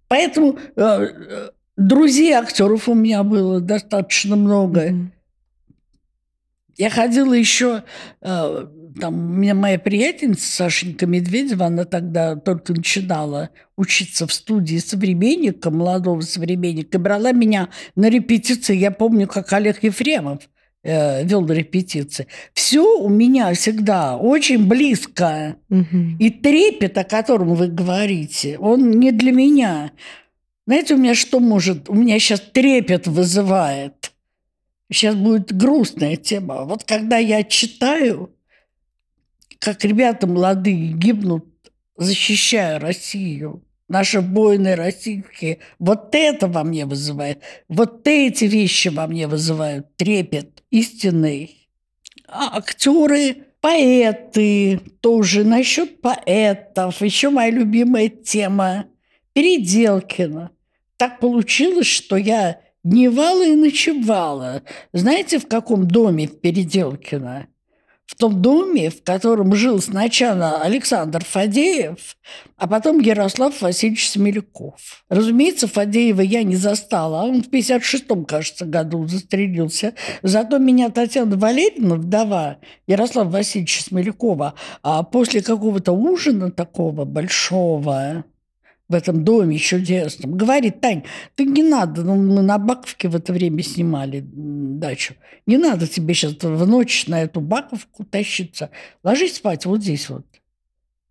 [0.08, 1.06] Поэтому э,
[1.76, 4.88] друзей актеров у меня было достаточно много.
[4.88, 5.06] Mm-hmm.
[6.76, 7.84] Я ходила еще
[8.20, 8.66] э,
[8.98, 15.70] там у меня моя приятельница Сашенька Медведева, она тогда только начинала учиться в студии современника,
[15.70, 18.76] молодого современника, и брала меня на репетиции.
[18.76, 20.48] Я помню, как Олег Ефремов
[20.82, 22.26] э, вел репетиции.
[22.52, 25.56] Все у меня всегда очень близко.
[25.68, 26.16] Угу.
[26.18, 29.92] И трепет, о котором вы говорите, он не для меня.
[30.66, 31.88] Знаете, у меня что может...
[31.88, 34.12] У меня сейчас трепет вызывает.
[34.92, 36.64] Сейчас будет грустная тема.
[36.64, 38.34] Вот когда я читаю,
[39.60, 41.44] как ребята молодые гибнут,
[41.96, 49.28] защищая Россию, наши воины российские, вот это во мне вызывает, вот эти вещи во мне
[49.28, 51.68] вызывают трепет истинный.
[52.26, 55.44] А актеры, поэты тоже.
[55.44, 58.86] Насчет поэтов, еще моя любимая тема
[59.34, 60.50] Переделкина.
[60.96, 64.62] Так получилось, что я дневала и ночевала.
[64.92, 67.49] Знаете, в каком доме в Переделкино?
[68.10, 72.16] В том доме, в котором жил сначала Александр Фадеев,
[72.56, 75.04] а потом Ярослав Васильевич Смеляков.
[75.08, 77.22] Разумеется, Фадеева я не застала.
[77.22, 79.94] Он в 56-м, кажется, году застрелился.
[80.22, 82.56] Зато меня Татьяна Валерьевна, вдова
[82.88, 88.24] Ярослава Васильевича Смелякова, а после какого-то ужина такого большого,
[88.90, 90.36] в этом доме чудесном.
[90.36, 91.04] Говорит, Тань,
[91.36, 95.14] ты не надо, ну, мы на Баковке в это время снимали дачу,
[95.46, 98.70] не надо тебе сейчас в ночь на эту Баковку тащиться.
[99.02, 100.26] Ложись спать вот здесь вот.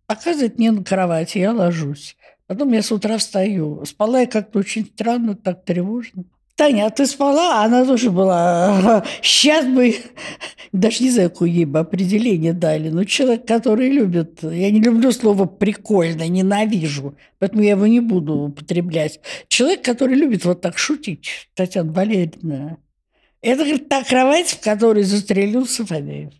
[0.06, 2.16] Показывает мне на кровати, я ложусь.
[2.46, 3.84] Потом я с утра встаю.
[3.84, 6.24] Спала я как-то очень странно, так тревожно.
[6.60, 7.64] Таня, а ты спала?
[7.64, 9.02] Она тоже была.
[9.22, 9.96] Сейчас бы,
[10.72, 15.10] даже не знаю, какое ей бы определение дали, но человек, который любит, я не люблю
[15.10, 19.20] слово «прикольно», ненавижу, поэтому я его не буду употреблять.
[19.48, 22.76] Человек, который любит вот так шутить, Татьяна Валерьевна.
[23.40, 26.34] Это, говорит, та кровать, в которой застрелился Фадеев.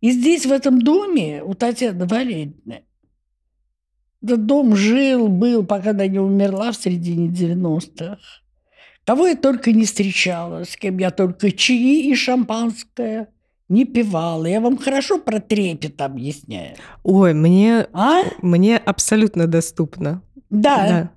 [0.00, 2.84] И здесь, в этом доме, у Татьяны Валерьевны,
[4.22, 8.43] этот дом жил, был, пока она не умерла в середине 90-х.
[9.04, 13.28] Кого я только не встречала, с кем я только чаи и шампанское
[13.68, 14.46] не пивала.
[14.46, 16.76] Я вам хорошо про трепет объясняю.
[17.02, 18.22] Ой, мне, а?
[18.40, 20.22] мне абсолютно доступно.
[20.50, 20.88] Да.
[20.88, 21.10] да.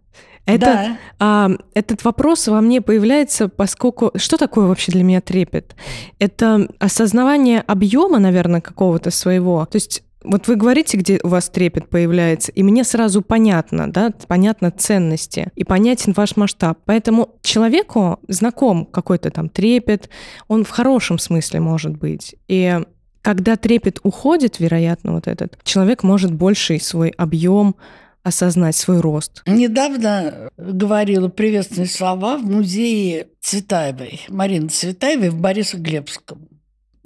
[0.45, 0.97] Это, да.
[1.19, 4.11] а, этот вопрос во мне появляется, поскольку...
[4.15, 5.75] Что такое вообще для меня трепет?
[6.19, 9.65] Это осознавание объема, наверное, какого-то своего.
[9.65, 14.11] То есть вот вы говорите, где у вас трепет появляется, и мне сразу понятно, да,
[14.27, 16.79] понятно ценности, и понятен ваш масштаб.
[16.85, 20.09] Поэтому человеку знаком какой-то там трепет,
[20.47, 22.35] он в хорошем смысле может быть.
[22.47, 22.79] И
[23.21, 27.75] когда трепет уходит, вероятно, вот этот, человек может больший свой объем
[28.23, 29.41] осознать свой рост.
[29.47, 36.56] Недавно говорила приветственные слова в музее Цветаевой, Марины Цветаевой в Борисоглебском.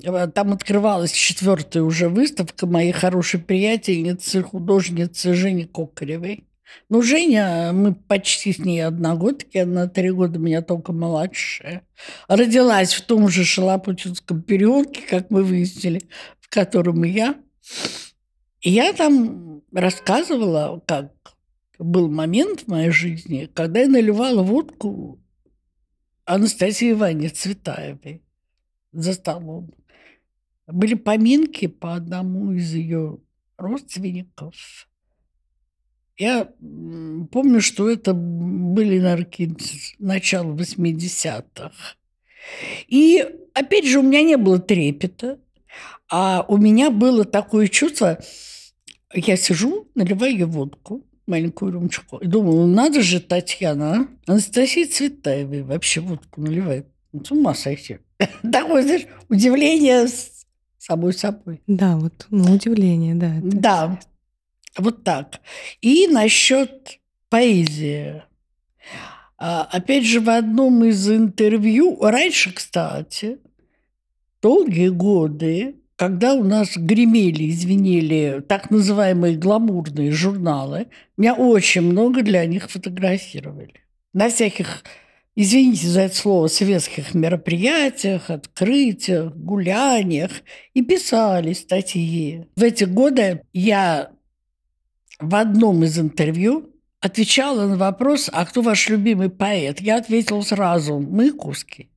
[0.03, 6.45] Э, там открывалась четвертая уже выставка моей хорошей приятельницы, художницы Жени Кокаревой.
[6.89, 11.85] Ну, Женя, мы почти с ней одногодки, она три года меня только младшая.
[12.29, 16.01] Родилась в том же Шалапутинском переулке, как мы выяснили,
[16.39, 17.35] в котором я.
[18.61, 21.11] Я там рассказывала, как
[21.77, 25.19] был момент в моей жизни, когда я наливала водку
[26.25, 28.21] Анастасии Ивановне Цветаевой
[28.93, 29.71] за столом
[30.71, 33.19] были поминки по одному из ее
[33.57, 34.87] родственников.
[36.17, 36.51] Я
[37.31, 39.55] помню, что это были нарки
[39.97, 41.71] начала 80-х.
[42.87, 45.39] И, опять же, у меня не было трепета,
[46.09, 48.19] а у меня было такое чувство,
[49.13, 54.07] я сижу, наливаю ей водку, маленькую рюмочку, и думаю, ну надо же, Татьяна, а?
[54.31, 56.87] Анастасия Цветаевой вообще водку наливает.
[57.13, 57.99] С ума сойти.
[58.51, 60.07] Такое, знаешь, удивление
[60.81, 61.61] самой собой.
[61.67, 63.35] Да, вот ну, удивление, да.
[63.41, 63.99] Да,
[64.77, 65.39] вот так.
[65.81, 68.23] И насчет поэзии.
[69.37, 73.37] А, опять же, в одном из интервью, раньше, кстати,
[74.41, 82.43] долгие годы, когда у нас гремели, извинили, так называемые гламурные журналы, меня очень много для
[82.45, 83.75] них фотографировали.
[84.13, 84.83] На всяких
[85.35, 90.31] извините за это слово, светских мероприятиях, открытиях, гуляниях
[90.73, 92.45] и писали статьи.
[92.55, 94.11] В эти годы я
[95.19, 99.81] в одном из интервью отвечала на вопрос, а кто ваш любимый поэт?
[99.81, 101.89] Я ответила сразу, Маяковский.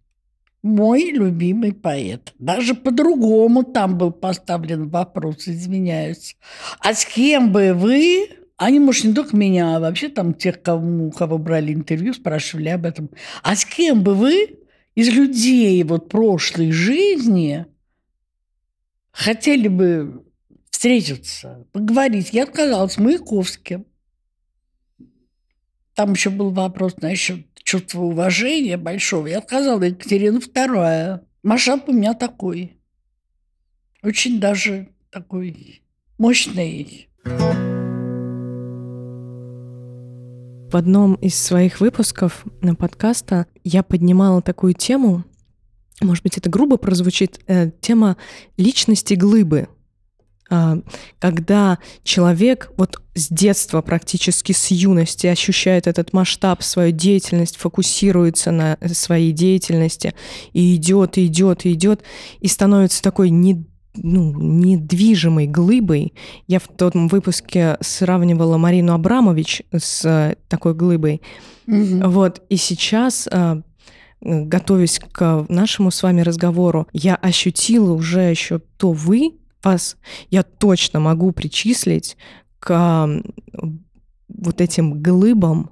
[0.63, 2.33] Мой любимый поэт.
[2.39, 6.37] Даже по-другому там был поставлен вопрос, извиняюсь.
[6.81, 11.11] А с кем бы вы они, может, не только меня, а вообще там тех, кому,
[11.11, 13.11] кого брали интервью, спрашивали об этом.
[13.43, 14.59] А с кем бы вы
[14.95, 17.67] из людей вот прошлой жизни
[19.11, 20.25] хотели бы
[20.71, 22.33] встретиться, поговорить.
[22.33, 23.87] Я отказалась Маяковским.
[25.95, 29.27] Там еще был вопрос насчет чувства уважения большого.
[29.29, 31.21] Я отказала Екатерина II.
[31.43, 32.79] Масштаб у меня такой.
[34.03, 35.83] Очень даже такой
[36.19, 37.09] мощный.
[40.75, 45.23] В одном из своих выпусков на подкаста я поднимала такую тему,
[46.01, 48.17] может быть, это грубо прозвучит, э, тема
[48.57, 49.69] личности глыбы.
[50.51, 50.79] А,
[51.21, 58.77] когда человек вот с детства, практически с юности ощущает этот масштаб, свою деятельность, фокусируется на
[58.95, 60.13] своей деятельности
[60.55, 62.03] и идет, и идет, и идет,
[62.41, 63.65] и становится такой не
[63.97, 66.15] ну, недвижимой глыбой.
[66.47, 71.23] Я в том выпуске сравнивала Марину Абрамович с такой глыбой.
[71.67, 72.09] Mm-hmm.
[72.09, 73.63] Вот, и сейчас а,
[74.25, 79.97] готовясь к нашему с вами разговору, я ощутила уже еще то вы, вас
[80.31, 82.17] я точно могу причислить
[82.59, 83.09] к
[84.29, 85.71] вот этим глыбам,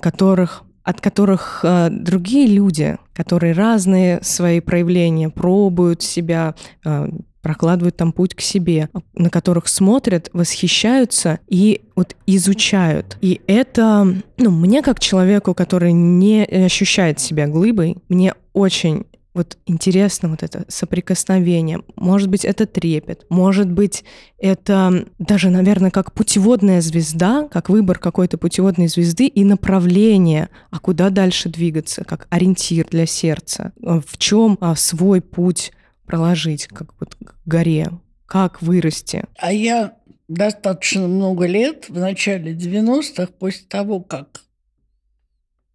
[0.00, 6.54] которых, от которых э, другие люди, которые разные свои проявления пробуют себя,
[6.84, 7.08] э,
[7.48, 13.16] прокладывают там путь к себе, на которых смотрят, восхищаются и вот изучают.
[13.22, 20.28] И это, ну, мне как человеку, который не ощущает себя глыбой, мне очень вот интересно
[20.28, 21.80] вот это соприкосновение.
[21.96, 23.24] Может быть, это трепет.
[23.30, 24.04] Может быть,
[24.36, 31.08] это даже, наверное, как путеводная звезда, как выбор какой-то путеводной звезды и направление, а куда
[31.08, 33.72] дальше двигаться, как ориентир для сердца.
[33.80, 35.72] В чем а, свой путь
[36.08, 37.90] проложить, как вот к горе,
[38.26, 39.24] как вырасти.
[39.38, 39.94] А я
[40.26, 44.42] достаточно много лет, в начале 90-х, после того, как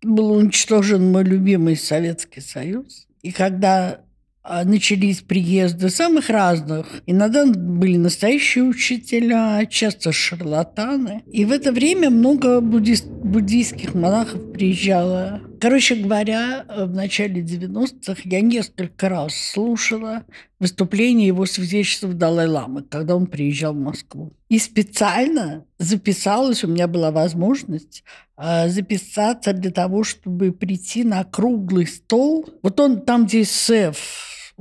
[0.02, 4.02] был уничтожен мой любимый Советский Союз, и когда
[4.46, 6.86] а, начались приезды самых разных.
[7.06, 11.24] Иногда были настоящие учителя, часто шарлатаны.
[11.32, 15.40] И в это время много буддист, буддийских монахов приезжало.
[15.64, 20.26] Короче говоря, в начале 90-х я несколько раз слушала
[20.59, 24.34] выступление его святейшества Далай-Ламы, когда он приезжал в Москву.
[24.49, 28.03] И специально записалась, у меня была возможность
[28.36, 32.45] а, записаться для того, чтобы прийти на круглый стол.
[32.61, 33.97] Вот он там, где СЭФ,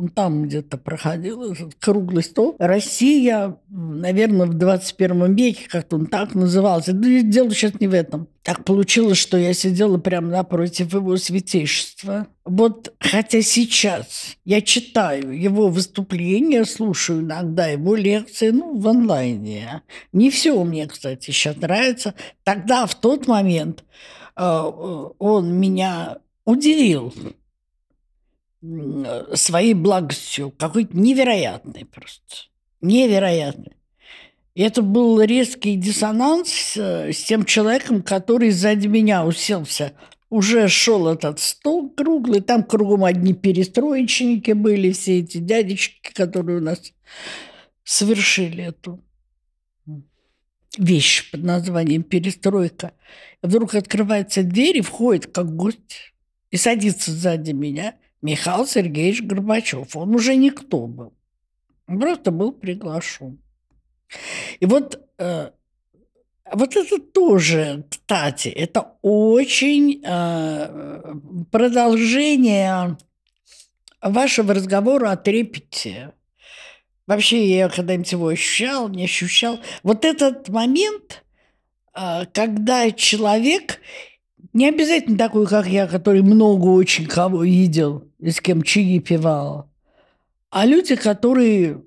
[0.02, 2.56] он там где-то проходил, этот круглый стол.
[2.58, 6.92] Россия, наверное, в 21 веке, как он так назывался.
[6.92, 8.26] Да дело сейчас не в этом.
[8.42, 12.26] Так получилось, что я сидела прямо напротив его святейшества.
[12.44, 19.82] Вот хотя сейчас я читаю его выступления, слушаю иногда его лекции, ну, в онлайне.
[20.12, 22.14] Не все мне, кстати, сейчас нравится.
[22.42, 23.84] Тогда, в тот момент,
[24.36, 27.14] э, э, он меня удивил
[29.34, 32.22] своей благостью, какой-то невероятный просто.
[32.80, 33.76] Невероятный.
[34.54, 39.94] И это был резкий диссонанс с тем человеком, который сзади меня уселся.
[40.30, 46.62] Уже шел этот стол круглый, там кругом одни перестроечники были, все эти дядечки, которые у
[46.62, 46.92] нас
[47.84, 49.02] совершили эту
[50.78, 52.92] вещь под названием «перестройка».
[53.42, 56.14] Вдруг открывается дверь, и входит как гость,
[56.50, 59.96] и садится сзади меня– Михаил Сергеевич Горбачев.
[59.96, 61.12] Он уже никто был.
[61.88, 63.38] Он просто был приглашен.
[64.60, 65.50] И вот, э,
[66.52, 71.14] вот это тоже, кстати, это очень э,
[71.50, 72.96] продолжение
[74.00, 76.12] вашего разговора о трепете.
[77.06, 79.58] Вообще, я когда-нибудь его ощущал, не ощущал.
[79.82, 81.24] Вот этот момент,
[81.94, 83.80] э, когда человек
[84.52, 89.70] не обязательно такой, как я, который много очень кого видел и с кем чаи пивал.
[90.50, 91.82] А люди, которые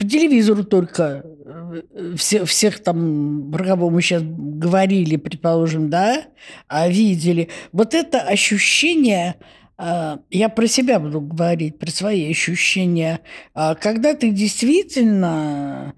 [0.00, 6.24] по телевизору только э, все, всех там, про кого мы сейчас говорили, предположим, да,
[6.68, 7.50] а видели.
[7.72, 9.36] Вот это ощущение,
[9.76, 13.20] а, я про себя буду говорить, про свои ощущения,
[13.52, 15.92] а, когда ты действительно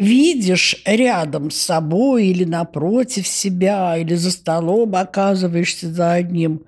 [0.00, 6.64] видишь рядом с собой или напротив себя, или за столом оказываешься за одним,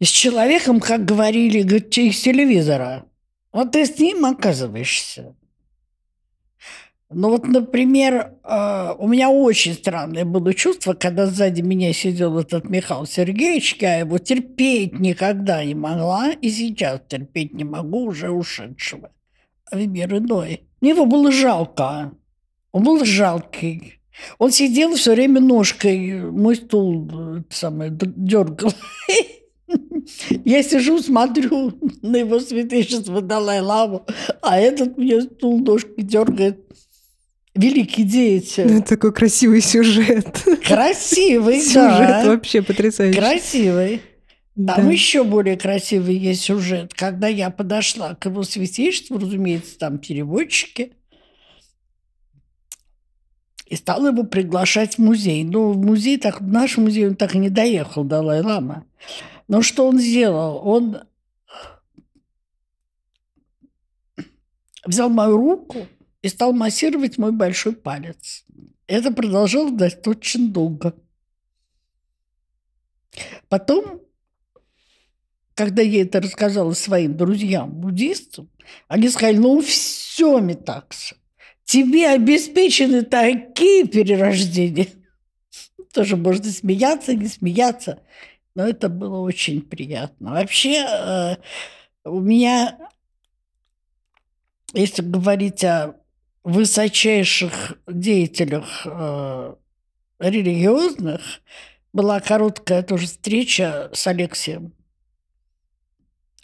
[0.00, 3.04] с человеком, как говорили, из телевизора.
[3.52, 5.36] Вот ты с ним оказываешься.
[7.10, 12.70] Ну вот, например, а, у меня очень странное было чувство, когда сзади меня сидел этот
[12.70, 19.10] Михаил Сергеевич, я его терпеть никогда не могла, и сейчас терпеть не могу уже ушедшего
[19.70, 20.62] в мир иной.
[20.82, 22.12] Мне его было жалко.
[22.72, 24.00] Он был жалкий.
[24.38, 27.08] Он сидел все время ножкой, мой стул
[27.50, 28.74] самое, дергал.
[30.44, 34.04] Я сижу, смотрю, на его святейшество Далай-Ламу,
[34.42, 36.58] а этот мне стул ножкой дергает.
[37.54, 38.72] Великий деятель.
[38.72, 40.42] Ну, такой красивый сюжет.
[40.66, 42.24] Красивый, Сюжет да.
[42.26, 43.18] вообще потрясающий.
[43.18, 44.02] Красивый.
[44.54, 44.82] Там Да.
[44.82, 46.92] еще более красивый есть сюжет.
[46.92, 50.92] Когда я подошла к его святейшеству, разумеется, там переводчики,
[53.64, 55.44] и стала его приглашать в музей.
[55.44, 58.84] Но в музей, так, в наш музей он так и не доехал, Далай-Лама.
[59.48, 60.60] Но что он сделал?
[60.62, 60.98] Он
[64.84, 65.86] взял мою руку
[66.20, 68.44] и стал массировать мой большой палец.
[68.86, 70.94] Это продолжалось достаточно долго.
[73.48, 74.01] Потом,
[75.62, 78.50] когда я это рассказала своим друзьям, буддистам,
[78.88, 81.14] они сказали, ну все, Метакса,
[81.64, 84.88] тебе обеспечены такие перерождения.
[85.92, 88.00] Тоже можно смеяться, не смеяться,
[88.56, 90.32] но это было очень приятно.
[90.32, 91.36] Вообще, э,
[92.06, 92.76] у меня,
[94.74, 95.94] если говорить о
[96.42, 99.54] высочайших деятелях э,
[100.18, 101.20] религиозных,
[101.92, 104.72] была короткая тоже встреча с Алексеем.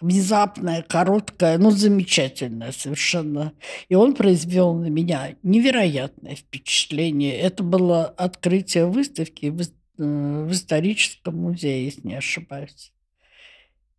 [0.01, 3.53] Внезапная, короткая, но замечательная совершенно.
[3.89, 7.37] И он произвел на меня невероятное впечатление.
[7.37, 9.65] Это было открытие выставки в, э,
[9.99, 12.93] в историческом музее, если не ошибаюсь.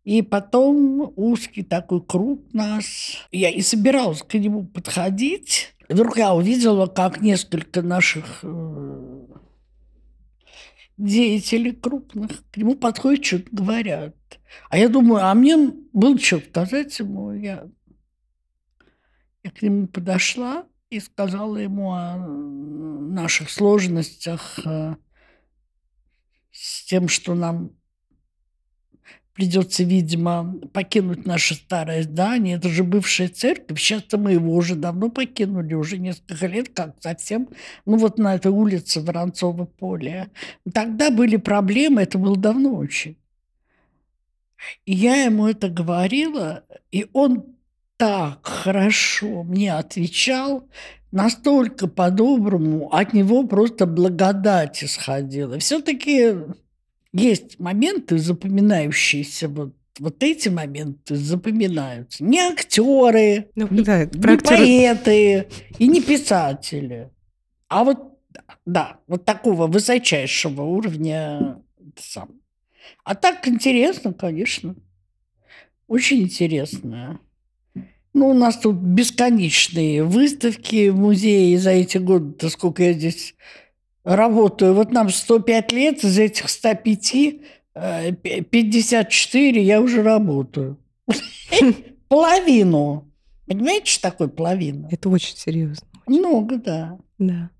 [0.04, 3.18] И потом узкий такой круг нас.
[3.30, 5.74] Я и собиралась к нему подходить.
[5.88, 9.19] Вдруг я увидела, как несколько наших э,
[11.00, 14.14] деятелей крупных к нему подходят, что-то говорят.
[14.68, 15.56] А я думаю, а мне
[15.92, 17.32] было что сказать ему.
[17.32, 17.66] Я,
[19.42, 24.96] я к нему подошла и сказала ему о наших сложностях э,
[26.50, 27.70] с тем, что нам
[29.34, 32.56] придется, видимо, покинуть наше старое здание.
[32.56, 33.80] Это же бывшая церковь.
[33.80, 37.48] Сейчас-то мы его уже давно покинули, уже несколько лет, как совсем.
[37.86, 40.30] Ну, вот на этой улице Воронцово поле.
[40.72, 43.16] Тогда были проблемы, это было давно очень.
[44.84, 47.56] И я ему это говорила, и он
[47.96, 50.68] так хорошо мне отвечал,
[51.12, 55.58] настолько по-доброму, от него просто благодать исходила.
[55.58, 56.34] Все-таки
[57.12, 62.24] есть моменты запоминающиеся, вот, вот эти моменты запоминаются.
[62.24, 65.48] Не актеры, Ну, не, да, не поэты
[65.78, 67.10] и не писатели.
[67.68, 68.18] А вот,
[68.64, 71.62] да, вот такого высочайшего уровня
[71.96, 72.40] сам.
[73.04, 74.74] А так интересно, конечно.
[75.86, 77.20] Очень интересно.
[78.12, 83.34] Ну, у нас тут бесконечные выставки в музее за эти годы, сколько я здесь
[84.16, 84.74] работаю.
[84.74, 87.14] Вот нам 105 лет, из этих 105
[87.74, 90.78] э, пи- 54 я уже работаю.
[92.08, 93.08] Половину.
[93.46, 94.88] Понимаете, что такое половина?
[94.90, 95.86] Это очень серьезно.
[96.06, 96.98] Много, да.
[97.18, 97.50] Да.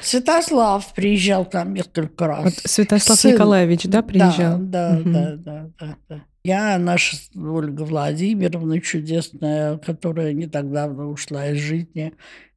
[0.00, 2.44] Святослав приезжал там несколько раз.
[2.44, 3.32] Вот Святослав Сын.
[3.34, 4.58] Николаевич, да, приезжал?
[4.58, 5.12] Да, да, Мгм.
[5.12, 6.24] да, да, да, да.
[6.44, 12.12] Я, наша Ольга Владимировна чудесная, которая не так давно ушла из жизни,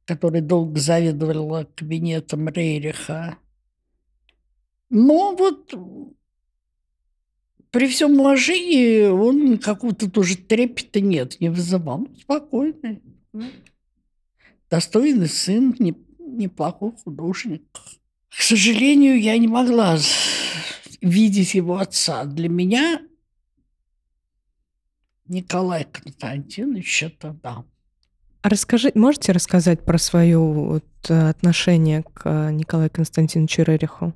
[0.08, 3.36] которая долго заведовала кабинетом Рейриха.
[4.88, 5.74] Но вот
[7.70, 12.08] при всем уважении он какого-то тоже трепета нет, не вызывал.
[12.22, 13.02] Спокойный.
[14.70, 17.64] Достойный сын, не- неплохой художник.
[18.30, 19.98] К сожалению, я не могла
[21.02, 22.24] видеть его отца.
[22.24, 23.02] Для меня
[25.26, 27.66] Николай Константинович это да.
[28.48, 34.14] А расскажи, можете рассказать про свое вот, э, отношение к э, Николаю Константиновичу Рериху?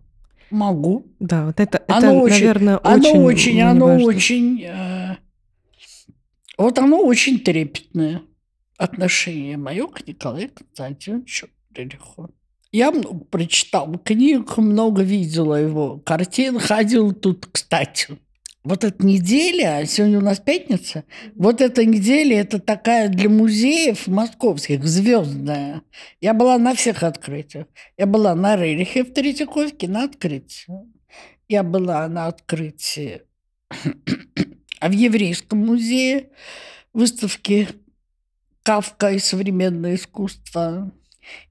[0.51, 1.05] Могу.
[1.21, 4.07] Да, вот это, это Оно очень- наверное, Оно очень, очень, оно важно.
[4.07, 4.63] очень...
[4.63, 5.17] э,
[6.57, 8.23] вот оно очень трепетное
[8.79, 12.31] отношение мое к Николаю Константиновичу Рериху.
[12.71, 18.19] Я много прочитал книг, много видела его картин, ходил тут, кстати.
[18.65, 21.05] Вот эта неделя, сегодня у нас пятница,
[21.35, 25.83] вот эта неделя, это такая для музеев московских, звездная.
[26.21, 27.67] Я была на всех открытиях.
[27.99, 30.67] Я была на Рерихе в Третьяковке на открытии.
[31.49, 33.23] Я была на открытии
[34.81, 36.29] в Еврейском музее
[36.93, 37.69] выставки
[38.63, 40.93] «Кавка и современное искусство».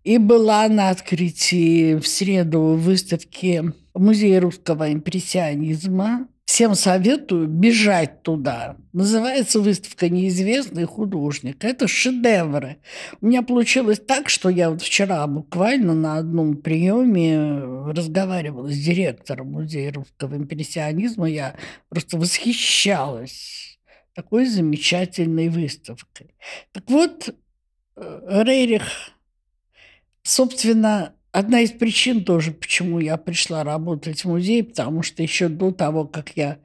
[0.05, 6.27] И была на открытии в среду выставки Музея русского импрессионизма.
[6.61, 8.77] Всем советую бежать туда.
[8.93, 11.63] Называется выставка «Неизвестный художник».
[11.63, 12.77] Это шедевры.
[13.19, 19.53] У меня получилось так, что я вот вчера буквально на одном приеме разговаривала с директором
[19.53, 21.27] Музея русского импрессионизма.
[21.27, 21.55] Я
[21.89, 23.79] просто восхищалась
[24.13, 26.35] такой замечательной выставкой.
[26.73, 27.33] Так вот,
[27.95, 28.83] э, Рерих,
[30.21, 35.71] собственно, одна из причин тоже, почему я пришла работать в музей, потому что еще до
[35.71, 36.59] того, как я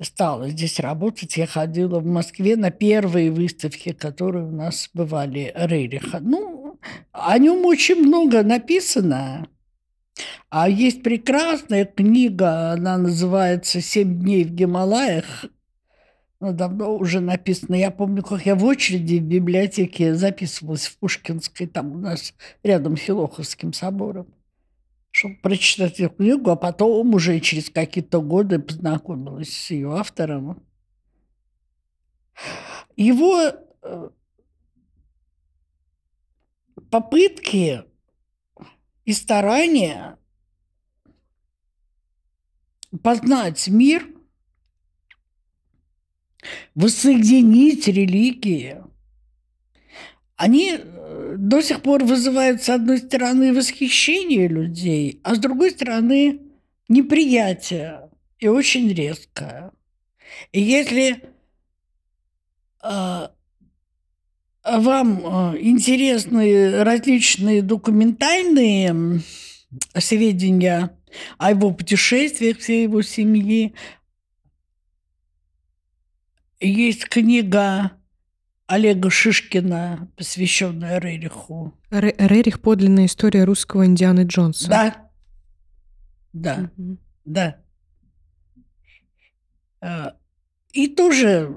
[0.00, 6.20] стала здесь работать, я ходила в Москве на первые выставки, которые у нас бывали Рериха.
[6.20, 6.78] Ну,
[7.12, 9.48] о нем очень много написано.
[10.48, 15.46] А есть прекрасная книга, она называется «Семь дней в Гималаях».
[16.52, 17.74] Давно уже написано.
[17.74, 22.96] Я помню, как я в очереди в библиотеке записывалась в Пушкинской, там у нас рядом
[22.96, 24.26] с Филоховским собором
[25.16, 30.62] чтобы прочитать эту книгу, а потом уже через какие-то годы познакомилась с ее автором.
[32.96, 33.50] Его
[33.82, 34.10] э,
[36.90, 37.82] попытки
[39.06, 40.18] и старания
[43.02, 44.06] познать мир,
[46.74, 48.78] воссоединить религии,
[50.36, 50.78] они
[51.36, 56.40] до сих пор вызывают, с одной стороны, восхищение людей, а с другой стороны,
[56.88, 58.10] неприятие.
[58.38, 59.72] И очень резкое.
[60.52, 61.22] И если
[62.82, 63.28] э,
[64.64, 69.22] вам э, интересны различные документальные
[69.98, 70.96] сведения
[71.38, 73.74] о его путешествиях, всей его семьи,
[76.60, 77.92] есть книга
[78.66, 81.74] Олега Шишкина, посвященная Рериху.
[81.90, 84.68] Р- Рерих– подлинная история русского Индианы Джонса.
[84.68, 85.10] Да.
[86.32, 86.70] Да.
[86.76, 86.98] Угу.
[87.24, 87.56] Да.
[89.80, 90.16] А,
[90.72, 91.48] и тоже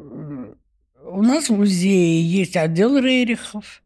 [1.03, 3.81] у нас в музее есть отдел Рерихов.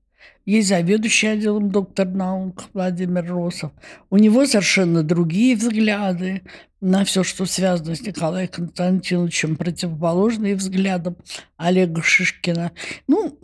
[0.45, 3.71] Есть заведующий отделом доктор наук Владимир Росов.
[4.09, 6.41] У него совершенно другие взгляды
[6.81, 11.15] на все, что связано с Николаем Константиновичем, противоположные взглядам
[11.55, 12.73] Олега Шишкина.
[13.07, 13.39] Ну,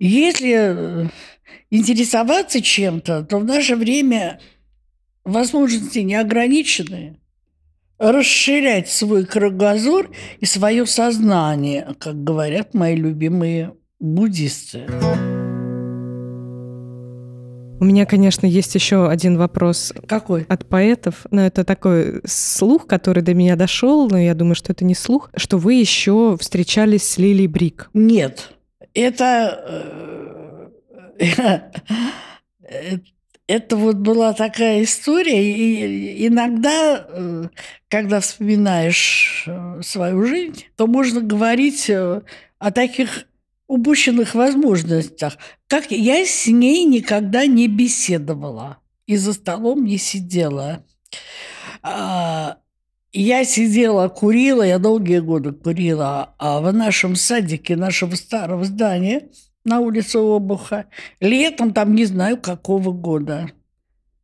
[0.00, 1.08] если
[1.70, 4.40] интересоваться чем-то, то в наше время
[5.24, 7.16] возможности неограниченные
[7.98, 10.10] расширять свой кругозор
[10.40, 14.86] и свое сознание, как говорят мои любимые буддисты.
[17.80, 19.92] У меня, конечно, есть еще один вопрос.
[20.06, 20.44] Какой?
[20.48, 21.26] От поэтов.
[21.30, 25.30] Но это такой слух, который до меня дошел, но я думаю, что это не слух,
[25.34, 27.90] что вы еще встречались с Лилией Брик.
[27.94, 28.52] Нет.
[28.94, 30.70] Это...
[31.18, 32.98] Э,
[33.48, 35.42] это вот была такая история.
[35.44, 37.48] И иногда, э,
[37.88, 43.26] когда вспоминаешь э, свою жизнь, то можно говорить о таких
[43.72, 45.38] упущенных возможностях.
[45.66, 50.84] Как я с ней никогда не беседовала и за столом не сидела.
[51.82, 52.58] А,
[53.12, 59.30] я сидела, курила, я долгие годы курила а в нашем садике нашего старого здания
[59.64, 60.84] на улице Обуха.
[61.20, 63.50] Летом там не знаю какого года.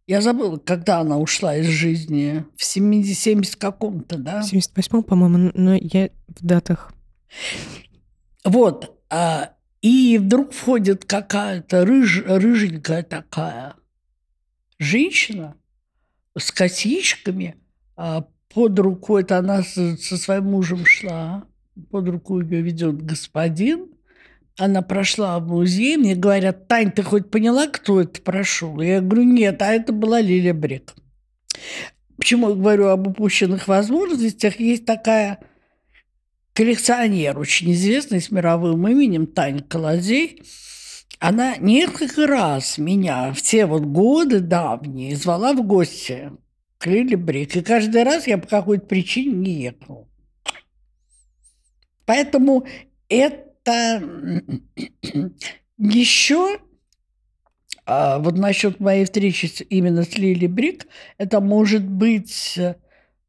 [0.06, 2.44] Я забыла, когда она ушла из жизни.
[2.54, 4.42] В 70, 70 каком-то, да?
[4.42, 6.92] В 78-м, по-моему, но я в датах.
[8.44, 8.97] Вот.
[9.10, 13.74] А, и вдруг входит какая-то рыж, рыженькая такая
[14.78, 15.56] женщина
[16.36, 17.56] с косичками,
[17.96, 21.44] а под руку, это она со, со своим мужем шла,
[21.90, 23.88] под руку ее ведет господин,
[24.58, 28.80] она прошла в музей, мне говорят, Тань, ты хоть поняла, кто это прошел?
[28.80, 30.94] Я говорю, нет, а это была Лилия Брек.
[32.16, 34.58] Почему я говорю об упущенных возможностях?
[34.58, 35.38] Есть такая
[36.58, 40.42] коллекционер, очень известный с мировым именем Таня Колозей,
[41.20, 46.32] она несколько раз меня в те вот годы давние звала в гости
[46.78, 47.54] к Лили Брик.
[47.54, 50.08] И каждый раз я по какой-то причине не ехал.
[52.04, 52.66] Поэтому
[53.08, 54.02] это
[55.78, 56.58] еще
[57.86, 60.88] а, вот насчет моей встречи именно с Лили Брик,
[61.18, 62.58] это может быть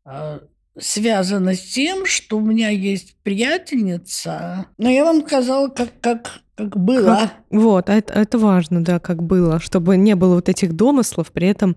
[0.03, 0.41] а,
[0.81, 4.65] связано с тем, что у меня есть приятельница.
[4.77, 7.15] Но я вам сказала, как, как, как было.
[7.15, 11.31] Как, вот, а это, это важно, да, как было, чтобы не было вот этих домыслов,
[11.31, 11.75] при этом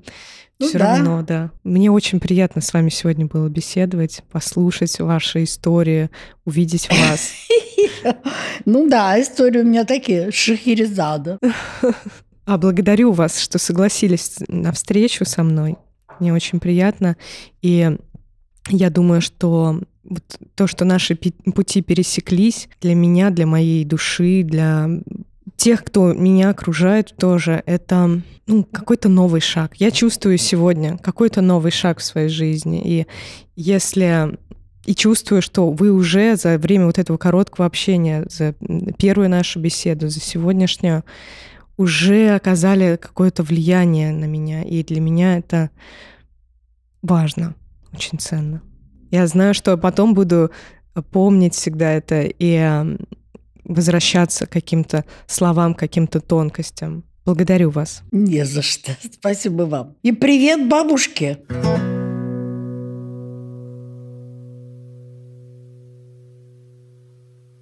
[0.58, 0.96] ну, все да.
[0.96, 1.50] равно, да.
[1.64, 6.10] Мне очень приятно с вами сегодня было беседовать, послушать ваши истории,
[6.44, 7.32] увидеть вас.
[8.64, 11.38] Ну да, истории у меня такие, Шахерезада.
[12.44, 15.76] А благодарю вас, что согласились на встречу со мной.
[16.18, 17.16] Мне очень приятно.
[17.62, 17.96] И
[18.68, 20.22] я думаю, что вот
[20.54, 24.88] то, что наши пути пересеклись, для меня, для моей души, для
[25.56, 29.76] тех, кто меня окружает тоже, это ну, какой-то новый шаг.
[29.76, 32.82] Я чувствую сегодня какой-то новый шаг в своей жизни.
[32.84, 33.06] И
[33.54, 34.38] если
[34.84, 38.54] и чувствую, что вы уже за время вот этого короткого общения, за
[38.98, 41.04] первую нашу беседу, за сегодняшнюю,
[41.76, 44.62] уже оказали какое-то влияние на меня.
[44.62, 45.70] И для меня это
[47.00, 47.54] важно,
[47.92, 48.62] очень ценно.
[49.10, 50.50] Я знаю, что потом буду
[51.10, 52.96] помнить всегда это и
[53.64, 57.04] возвращаться к каким-то словам, каким-то тонкостям.
[57.24, 58.02] Благодарю вас.
[58.10, 58.92] Не за что.
[59.12, 59.96] Спасибо вам.
[60.02, 61.38] И привет бабушке.